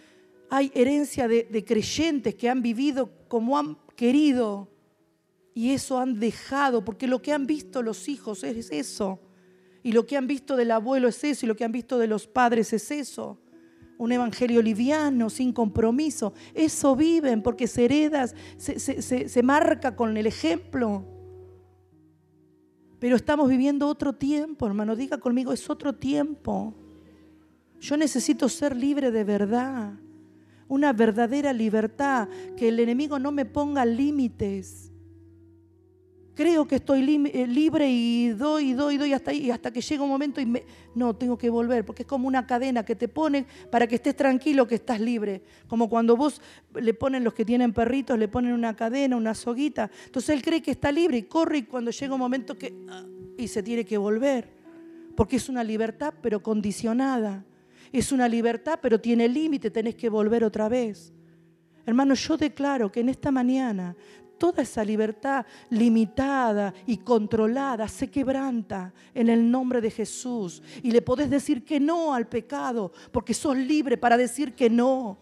[0.50, 4.68] Hay herencia de, creyentes que han vivido como han querido
[5.54, 9.20] y eso han dejado, porque lo que han visto los hijos es eso.
[9.82, 12.06] Y lo que han visto del abuelo es eso, y lo que han visto de
[12.06, 13.38] los padres es eso
[13.98, 16.32] un evangelio liviano, sin compromiso.
[16.54, 18.26] Eso viven porque se hereda,
[18.56, 21.04] se, marca con el ejemplo.
[22.98, 24.96] Pero estamos viviendo otro tiempo, hermano.
[24.96, 26.74] Diga conmigo, es otro tiempo.
[27.80, 29.92] Yo necesito ser libre de verdad.
[30.68, 32.28] Una verdadera libertad.
[32.56, 34.93] Que el enemigo no me ponga límites
[36.34, 39.70] creo que estoy eh, libre y doy, y doy, y doy hasta ahí, y hasta
[39.70, 42.84] que llega un momento y me, no, tengo que volver, porque es como una cadena
[42.84, 45.42] que te ponen para que estés tranquilo que estás libre.
[45.68, 46.40] Como cuando vos
[46.74, 49.90] le ponen los que tienen perritos, le ponen una cadena, una soguita.
[50.06, 52.74] Entonces él cree que está libre y corre y cuando llega un momento que...
[52.88, 53.04] Ah,
[53.36, 54.48] y se tiene que volver,
[55.16, 57.44] porque es una libertad pero condicionada.
[57.92, 61.12] Es una libertad pero tiene límite, tenés que volver otra vez.
[61.86, 63.94] Hermano, yo declaro que en esta mañana
[64.38, 70.62] toda esa libertad limitada y controlada se quebranta en el nombre de Jesús.
[70.82, 75.18] Y le podés decir que no al pecado, porque sos libre para decir que no.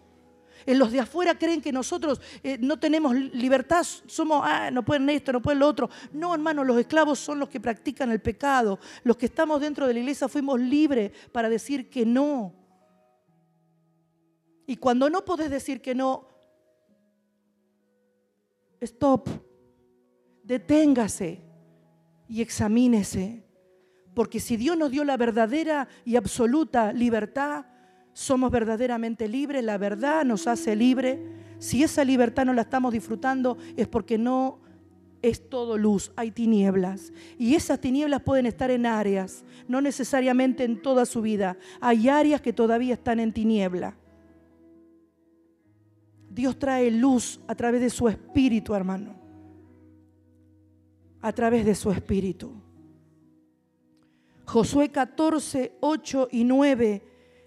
[0.65, 5.09] En los de afuera creen que nosotros eh, no tenemos libertad, somos, ah, no pueden
[5.09, 5.89] esto, no pueden lo otro.
[6.13, 8.79] No, hermano, los esclavos son los que practican el pecado.
[9.03, 12.53] Los que estamos dentro de la iglesia fuimos libres para decir que no.
[14.65, 16.27] Y cuando no podés decir que no,
[18.83, 19.29] stop,
[20.43, 21.41] deténgase
[22.27, 23.43] y examínese.
[24.13, 27.65] Porque si Dios nos dio la verdadera y absoluta libertad,
[28.13, 31.19] somos verdaderamente libres, la verdad nos hace libre.
[31.57, 34.59] Si esa libertad no la estamos disfrutando es porque no
[35.23, 37.11] es todo luz, hay tinieblas.
[37.39, 41.57] Y esas tinieblas pueden estar en áreas, no necesariamente en toda su vida.
[41.79, 43.95] Hay áreas que todavía están en tiniebla.
[46.33, 49.15] Dios trae luz a través de su espíritu, hermano.
[51.21, 52.51] A través de su espíritu.
[54.45, 57.03] Josué 14, 8 y 9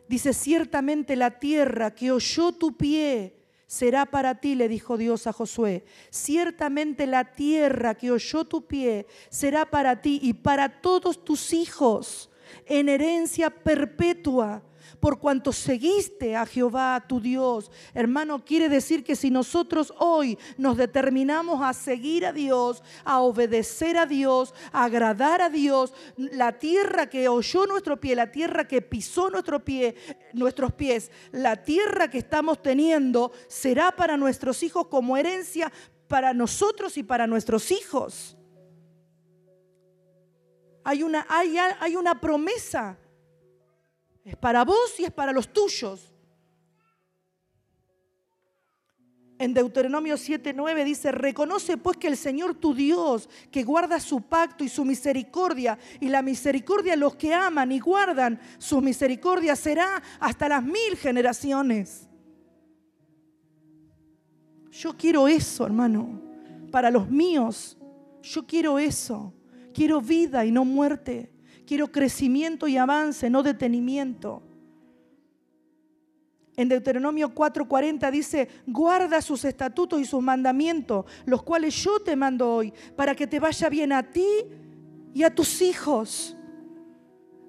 [0.09, 5.33] dice, ciertamente la tierra que oyó tu pie será para ti, le dijo Dios a
[5.33, 5.85] Josué.
[6.11, 12.31] Ciertamente la tierra que oyó tu pie será para ti y para todos tus hijos
[12.67, 14.63] en herencia perpetua
[15.01, 17.71] por cuanto seguiste a Jehová tu Dios.
[17.95, 23.97] Hermano, quiere decir que si nosotros hoy nos determinamos a seguir a Dios, a obedecer
[23.99, 28.83] a Dios, a agradar a Dios, la tierra que oyó nuestro pie, la tierra que
[28.83, 29.95] pisó nuestro pie,
[30.33, 35.73] nuestros pies, la tierra que estamos teniendo será para nuestros hijos como herencia
[36.09, 38.37] para nosotros y para nuestros hijos.
[40.85, 42.97] Hay una, hay, hay una promesa
[44.27, 46.13] es para vos y es para los tuyos.
[49.39, 54.65] En Deuteronomio 7:9 dice, reconoce pues que el Señor tu Dios, que guarda su pacto
[54.65, 60.03] y su misericordia, y la misericordia de los que aman y guardan su misericordia será
[60.19, 62.09] hasta las mil generaciones.
[64.73, 66.21] Yo quiero eso, hermano,
[66.73, 67.79] para los míos.
[68.23, 69.33] Yo quiero eso.
[69.73, 71.36] Quiero vida y no muerte.
[71.67, 74.43] Quiero crecimiento y avance, no detenimiento.
[76.57, 82.51] En Deuteronomio 4:40 dice, guarda sus estatutos y sus mandamientos, los cuales yo te mando
[82.51, 84.27] hoy, para que te vaya bien a ti
[85.13, 86.37] y a tus hijos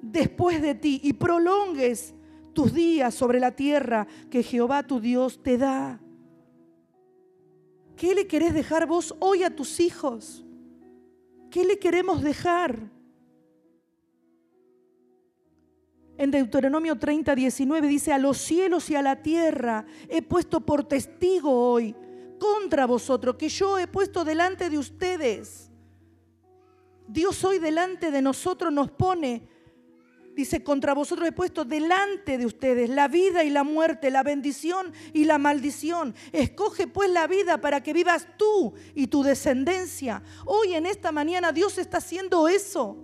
[0.01, 2.13] después de ti y prolongues
[2.53, 6.01] tus días sobre la tierra que Jehová tu Dios te da.
[7.95, 10.45] ¿Qué le querés dejar vos hoy a tus hijos?
[11.49, 12.91] ¿Qué le queremos dejar?
[16.18, 20.84] En Deuteronomio 30, 19 dice, a los cielos y a la tierra he puesto por
[20.84, 21.95] testigo hoy
[22.39, 25.72] contra vosotros, que yo he puesto delante de ustedes.
[27.07, 29.47] Dios hoy delante de nosotros nos pone,
[30.36, 34.93] dice, contra vosotros he puesto delante de ustedes la vida y la muerte, la bendición
[35.13, 36.15] y la maldición.
[36.32, 40.24] Escoge pues la vida para que vivas tú y tu descendencia.
[40.45, 42.97] Hoy en esta mañana Dios está haciendo eso.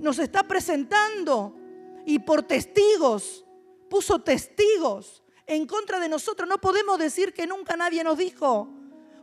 [0.00, 1.59] Nos está presentando
[2.06, 3.44] y por testigos,
[3.88, 6.48] puso testigos en contra de nosotros.
[6.48, 8.68] No podemos decir que nunca nadie nos dijo.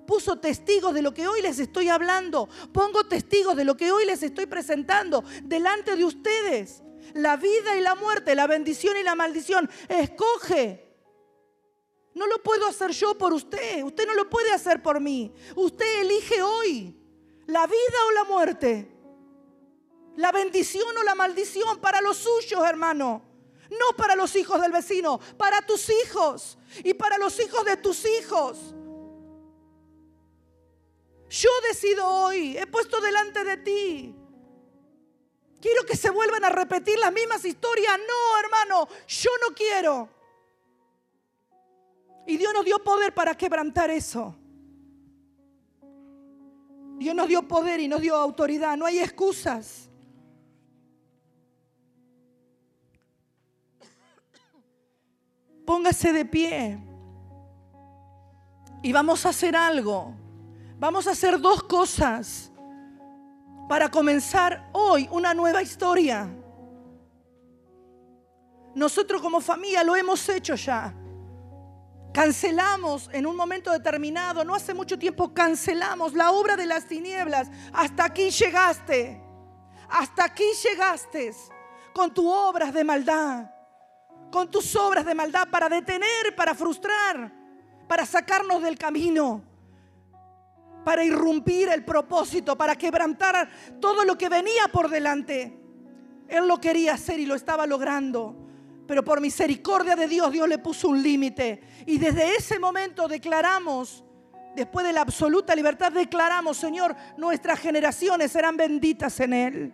[0.06, 2.48] Puso testigos de lo que hoy les estoy hablando.
[2.72, 6.82] Pongo testigos de lo que hoy les estoy presentando delante de ustedes.
[7.14, 9.70] La vida y la muerte, la bendición y la maldición.
[9.88, 10.86] Escoge.
[12.14, 13.84] No lo puedo hacer yo por usted.
[13.84, 15.34] Usted no lo puede hacer por mí.
[15.56, 16.96] Usted elige hoy
[17.46, 18.97] la vida o la muerte
[20.18, 23.24] la bendición o la maldición para los suyos, hermano.
[23.70, 28.06] No para los hijos del vecino, para tus hijos y para los hijos de tus
[28.06, 28.74] hijos.
[31.30, 34.16] Yo decido hoy, he puesto delante de ti.
[35.62, 37.98] Quiero que se vuelvan a repetir las mismas historias.
[38.00, 40.10] No, hermano, yo no quiero.
[42.26, 44.36] Y Dios nos dio poder para quebrantar eso.
[46.98, 48.78] Dios nos dio poder y nos dio autoridad.
[48.78, 49.87] No hay excusas.
[55.68, 56.80] Póngase de pie.
[58.82, 60.16] Y vamos a hacer algo.
[60.80, 62.50] Vamos a hacer dos cosas
[63.68, 66.34] para comenzar hoy una nueva historia.
[68.76, 70.94] Nosotros como familia lo hemos hecho ya.
[72.14, 77.50] Cancelamos en un momento determinado, no hace mucho tiempo, cancelamos la obra de las tinieblas.
[77.74, 79.22] Hasta aquí llegaste.
[79.90, 81.36] Hasta aquí llegaste
[81.94, 83.57] con tus obras de maldad
[84.32, 87.32] con tus obras de maldad para detener, para frustrar,
[87.88, 89.44] para sacarnos del camino,
[90.84, 93.50] para irrumpir el propósito, para quebrantar
[93.80, 95.58] todo lo que venía por delante.
[96.28, 98.36] Él lo quería hacer y lo estaba logrando.
[98.88, 101.62] Pero por misericordia de Dios, Dios le puso un límite.
[101.86, 104.04] Y desde ese momento declaramos,
[104.56, 109.74] después de la absoluta libertad, declaramos, Señor, nuestras generaciones serán benditas en Él.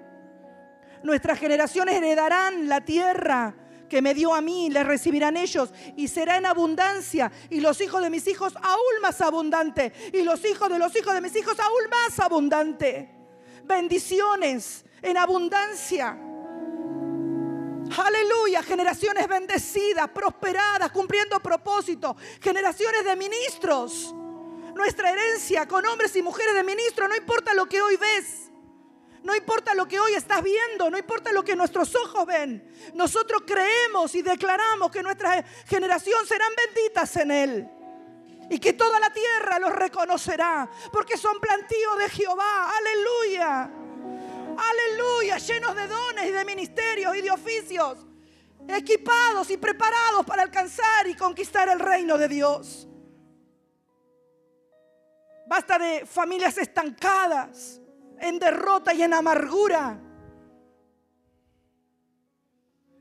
[1.04, 3.56] Nuestras generaciones heredarán la tierra
[3.90, 7.32] que me dio a mí, le recibirán ellos y será en abundancia.
[7.50, 9.94] Y los hijos de mis hijos aún más abundante.
[10.14, 13.10] Y los hijos de los hijos de mis hijos aún más abundante.
[13.64, 16.18] Bendiciones en abundancia.
[17.98, 22.16] Aleluya, generaciones bendecidas, prosperadas, cumpliendo propósitos.
[22.42, 24.16] Generaciones de ministros.
[24.74, 28.53] nuestra herencia con hombres y mujeres de ministro, no importa lo que hoy ves.
[29.24, 32.72] No importa lo que hoy estás viendo, no importa lo que nuestros ojos ven.
[32.94, 37.70] Nosotros creemos y declaramos que nuestra generación serán benditas en Él.
[38.50, 42.72] Y que toda la tierra los reconocerá, porque son plantíos de Jehová.
[42.78, 43.72] Aleluya.
[44.58, 48.06] Aleluya, llenos de dones y de ministerios y de oficios,
[48.68, 52.88] equipados y preparados para alcanzar y conquistar el reino de Dios.
[55.48, 57.82] Basta de familias estancadas,
[58.20, 60.00] en derrota y en amargura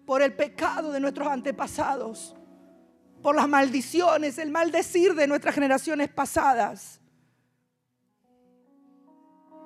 [0.07, 2.35] por el pecado de nuestros antepasados,
[3.23, 7.03] por las maldiciones, el maldecir de nuestras generaciones pasadas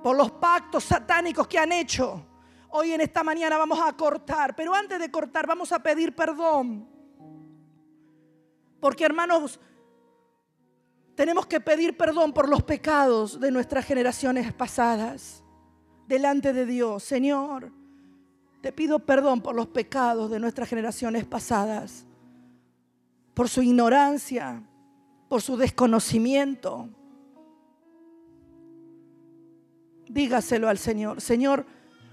[0.07, 2.25] por los pactos satánicos que han hecho.
[2.71, 6.89] Hoy en esta mañana vamos a cortar, pero antes de cortar vamos a pedir perdón.
[8.81, 9.59] Porque hermanos,
[11.17, 15.43] tenemos que pedir perdón por los pecados de nuestras generaciones pasadas
[16.07, 17.03] delante de Dios.
[17.03, 17.73] Señor,
[18.61, 22.07] te pido perdón por los pecados de nuestras generaciones pasadas,
[23.35, 24.63] por su ignorancia,
[25.29, 26.89] por su desconocimiento,
[30.09, 31.21] Dígaselo al Señor.
[31.21, 31.67] Señor,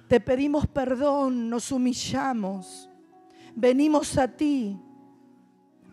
[0.08, 2.89] te pedimos perdón, nos humillamos.
[3.56, 4.78] Venimos a ti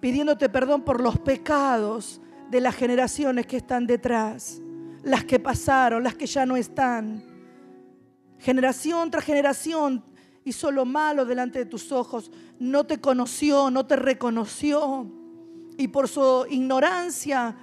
[0.00, 2.20] pidiéndote perdón por los pecados
[2.50, 4.60] de las generaciones que están detrás,
[5.02, 7.22] las que pasaron, las que ya no están.
[8.38, 10.04] Generación tras generación
[10.44, 15.06] hizo lo malo delante de tus ojos, no te conoció, no te reconoció
[15.76, 17.56] y por su ignorancia,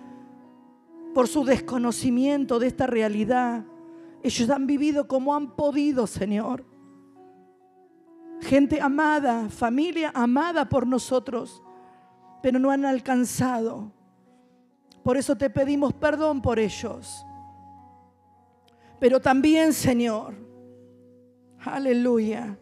[1.14, 3.66] por su desconocimiento de esta realidad,
[4.24, 6.66] ellos han vivido como han podido, Señor.
[8.42, 11.62] Gente amada, familia amada por nosotros,
[12.42, 13.92] pero no han alcanzado.
[15.08, 17.26] Por eso te pedimos perdón por ellos.
[19.00, 20.36] Pero también, Señor,
[21.64, 22.60] aleluya,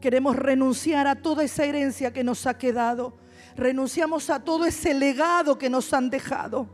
[0.00, 3.16] queremos renunciar a toda esa herencia que nos ha quedado.
[3.54, 6.68] Renunciamos a todo ese legado que nos han dejado.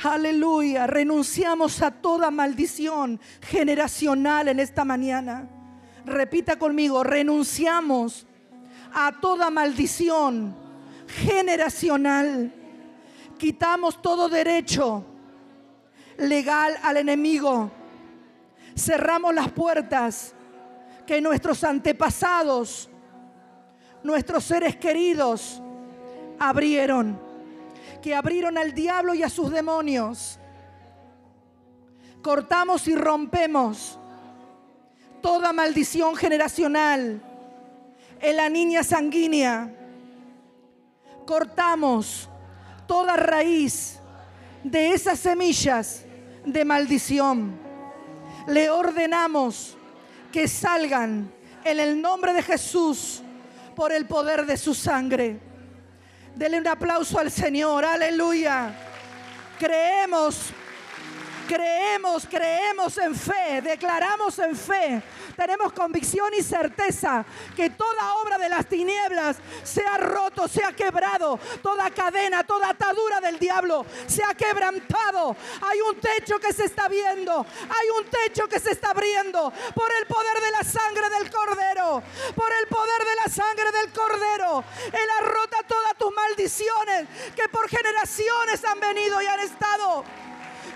[0.00, 0.86] Aleluya.
[0.86, 5.48] Renunciamos a toda maldición generacional en esta mañana.
[6.06, 8.28] Repita conmigo, renunciamos
[8.92, 10.62] a toda maldición
[11.14, 12.52] generacional.
[13.38, 15.04] Quitamos todo derecho
[16.18, 17.70] legal al enemigo.
[18.76, 20.34] Cerramos las puertas
[21.06, 22.88] que nuestros antepasados,
[24.02, 25.62] nuestros seres queridos
[26.38, 27.24] abrieron
[28.04, 30.38] que abrieron al diablo y a sus demonios.
[32.20, 33.98] Cortamos y rompemos
[35.22, 37.22] toda maldición generacional
[38.20, 39.74] en la niña sanguínea.
[41.26, 42.28] Cortamos
[42.86, 43.98] toda raíz
[44.62, 46.04] de esas semillas
[46.44, 47.58] de maldición.
[48.46, 49.76] Le ordenamos
[50.30, 51.32] que salgan
[51.64, 53.22] en el nombre de Jesús
[53.74, 55.40] por el poder de su sangre.
[56.34, 58.74] Dele un aplauso al Señor, aleluya.
[59.58, 60.52] Creemos
[61.46, 65.02] Creemos, creemos en fe, declaramos en fe.
[65.36, 67.24] Tenemos convicción y certeza
[67.56, 71.38] que toda obra de las tinieblas sea roto, sea quebrado.
[71.62, 75.36] Toda cadena, toda atadura del diablo se ha quebrantado.
[75.62, 77.44] Hay un techo que se está viendo.
[77.62, 82.02] Hay un techo que se está abriendo por el poder de la sangre del cordero.
[82.34, 84.64] Por el poder de la sangre del cordero.
[84.86, 90.04] Él ha roto todas tus maldiciones que por generaciones han venido y han estado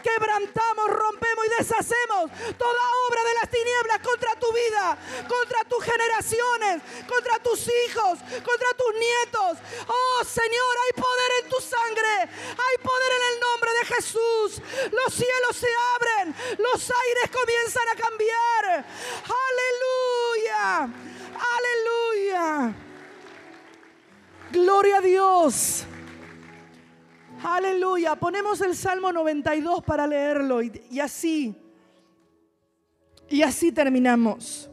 [0.09, 4.99] quebrantamos, rompemos y deshacemos toda obra de las tinieblas contra tu vida,
[5.29, 9.59] contra tus generaciones, contra tus hijos, contra tus nietos.
[9.87, 14.63] Oh Señor, hay poder en tu sangre, hay poder en el nombre de Jesús.
[14.93, 18.85] Los cielos se abren, los aires comienzan a cambiar.
[19.49, 20.89] Aleluya,
[21.57, 22.75] aleluya.
[24.51, 25.85] Gloria a Dios.
[27.43, 28.17] Aleluya.
[28.17, 31.55] Ponemos el Salmo 92 para leerlo y, así,
[33.29, 34.71] y así terminamos.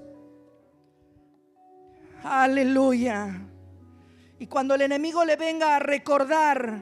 [2.23, 3.41] Aleluya.
[4.39, 6.81] Y cuando el enemigo le venga a recordar,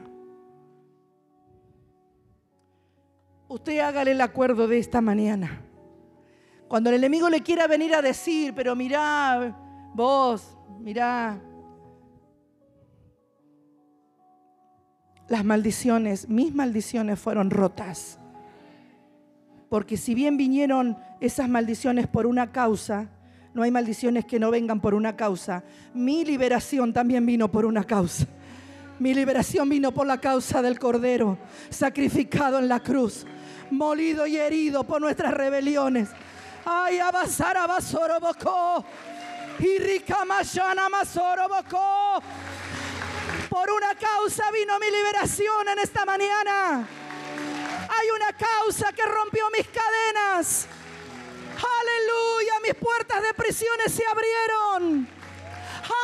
[3.48, 5.60] usted hágale el acuerdo de esta mañana.
[6.66, 9.54] Cuando el enemigo le quiera venir a decir, pero mirá,
[9.94, 11.40] vos, mirá,
[15.28, 18.18] las maldiciones, mis maldiciones fueron rotas.
[19.68, 23.08] Porque si bien vinieron esas maldiciones por una causa,
[23.54, 25.62] no hay maldiciones que no vengan por una causa.
[25.94, 28.26] Mi liberación también vino por una causa.
[28.98, 31.38] Mi liberación vino por la causa del Cordero,
[31.70, 33.26] sacrificado en la cruz,
[33.70, 36.10] molido y herido por nuestras rebeliones.
[36.64, 38.84] Ay, abasar, abasoro, bocó.
[39.58, 42.22] Y rica mayana, masoro, bocó.
[43.48, 46.86] Por una causa vino mi liberación en esta mañana.
[47.88, 50.66] Hay una causa que rompió mis cadenas.
[51.54, 55.08] Aleluya, mis puertas de prisiones se abrieron.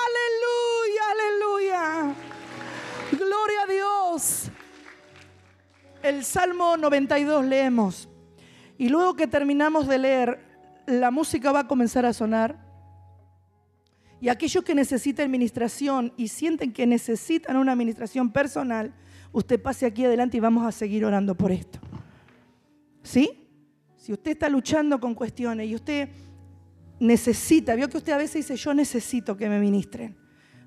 [0.07, 2.14] Aleluya, aleluya.
[3.12, 4.51] Gloria a Dios.
[6.03, 8.09] El Salmo 92 leemos.
[8.78, 10.41] Y luego que terminamos de leer,
[10.86, 12.70] la música va a comenzar a sonar.
[14.21, 18.93] Y aquellos que necesiten administración y sienten que necesitan una administración personal,
[19.33, 21.79] usted pase aquí adelante y vamos a seguir orando por esto.
[23.03, 23.49] ¿Sí?
[23.97, 26.09] Si usted está luchando con cuestiones y usted
[26.99, 30.16] necesita, vio que usted a veces dice, yo necesito que me ministren.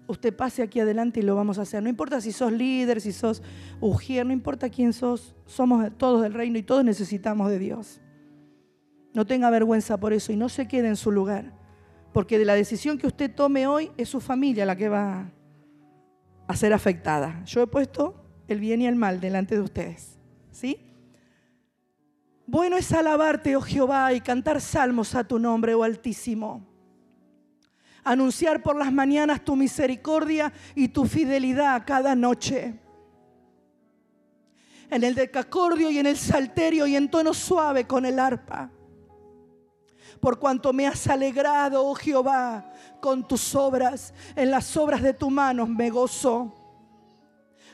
[0.07, 1.81] Usted pase aquí adelante y lo vamos a hacer.
[1.81, 3.41] No importa si sos líder, si sos
[3.79, 8.01] ujier, no importa quién sos, somos todos del reino y todos necesitamos de Dios.
[9.13, 11.53] No tenga vergüenza por eso y no se quede en su lugar.
[12.13, 15.31] Porque de la decisión que usted tome hoy es su familia la que va
[16.47, 17.43] a ser afectada.
[17.45, 20.19] Yo he puesto el bien y el mal delante de ustedes.
[20.51, 20.79] ¿Sí?
[22.45, 26.67] Bueno es alabarte, oh Jehová, y cantar salmos a tu nombre, oh Altísimo.
[28.03, 32.79] Anunciar por las mañanas tu misericordia y tu fidelidad cada noche.
[34.89, 38.69] En el decacordio y en el salterio y en tono suave con el arpa.
[40.23, 42.71] Por cuanto me has alegrado, oh Jehová,
[43.01, 46.49] con tus obras, en las obras de tu mano me gozo.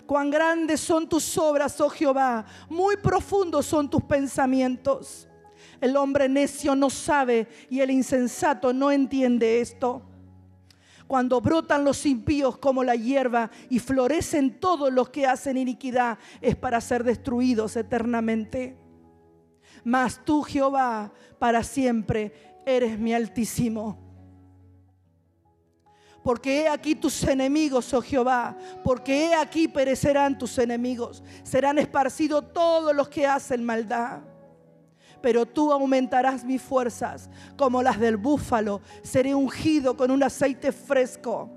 [0.08, 5.28] Cuán grandes son tus obras, oh Jehová, muy profundos son tus pensamientos.
[5.80, 10.02] El hombre necio no sabe y el insensato no entiende esto.
[11.06, 16.56] Cuando brotan los impíos como la hierba y florecen todos los que hacen iniquidad, es
[16.56, 18.89] para ser destruidos eternamente.
[19.84, 22.34] Mas tú, Jehová, para siempre
[22.66, 24.10] eres mi altísimo
[26.24, 32.54] porque he aquí tus enemigos, oh Jehová, porque he aquí perecerán tus enemigos, serán esparcidos
[32.54, 34.20] todos los que hacen maldad.
[35.22, 41.50] Pero tú aumentarás mis fuerzas como las del búfalo, seré ungido con un aceite fresco.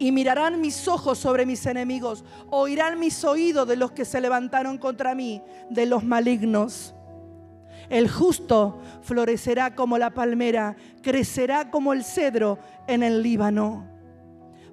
[0.00, 4.78] Y mirarán mis ojos sobre mis enemigos, oirán mis oídos de los que se levantaron
[4.78, 6.94] contra mí, de los malignos.
[7.90, 13.86] El justo florecerá como la palmera, crecerá como el cedro en el Líbano.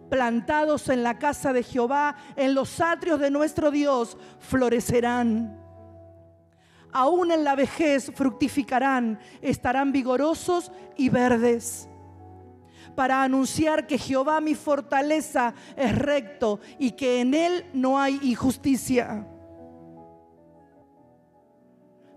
[0.09, 5.59] Plantados en la casa de Jehová, en los atrios de nuestro Dios, florecerán.
[6.93, 11.89] Aún en la vejez fructificarán, estarán vigorosos y verdes
[12.97, 19.23] para anunciar que Jehová mi fortaleza es recto y que en él no hay injusticia.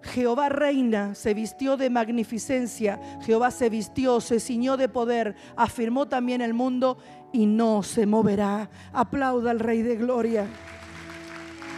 [0.03, 6.41] Jehová reina, se vistió de magnificencia, Jehová se vistió, se ciñó de poder, afirmó también
[6.41, 6.97] el mundo
[7.31, 8.71] y no se moverá.
[8.95, 10.47] Aplauda al Rey de Gloria.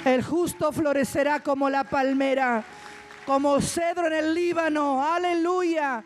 [0.05, 2.63] El justo florecerá como la palmera,
[3.27, 5.05] como cedro en el Líbano.
[5.05, 6.05] Aleluya.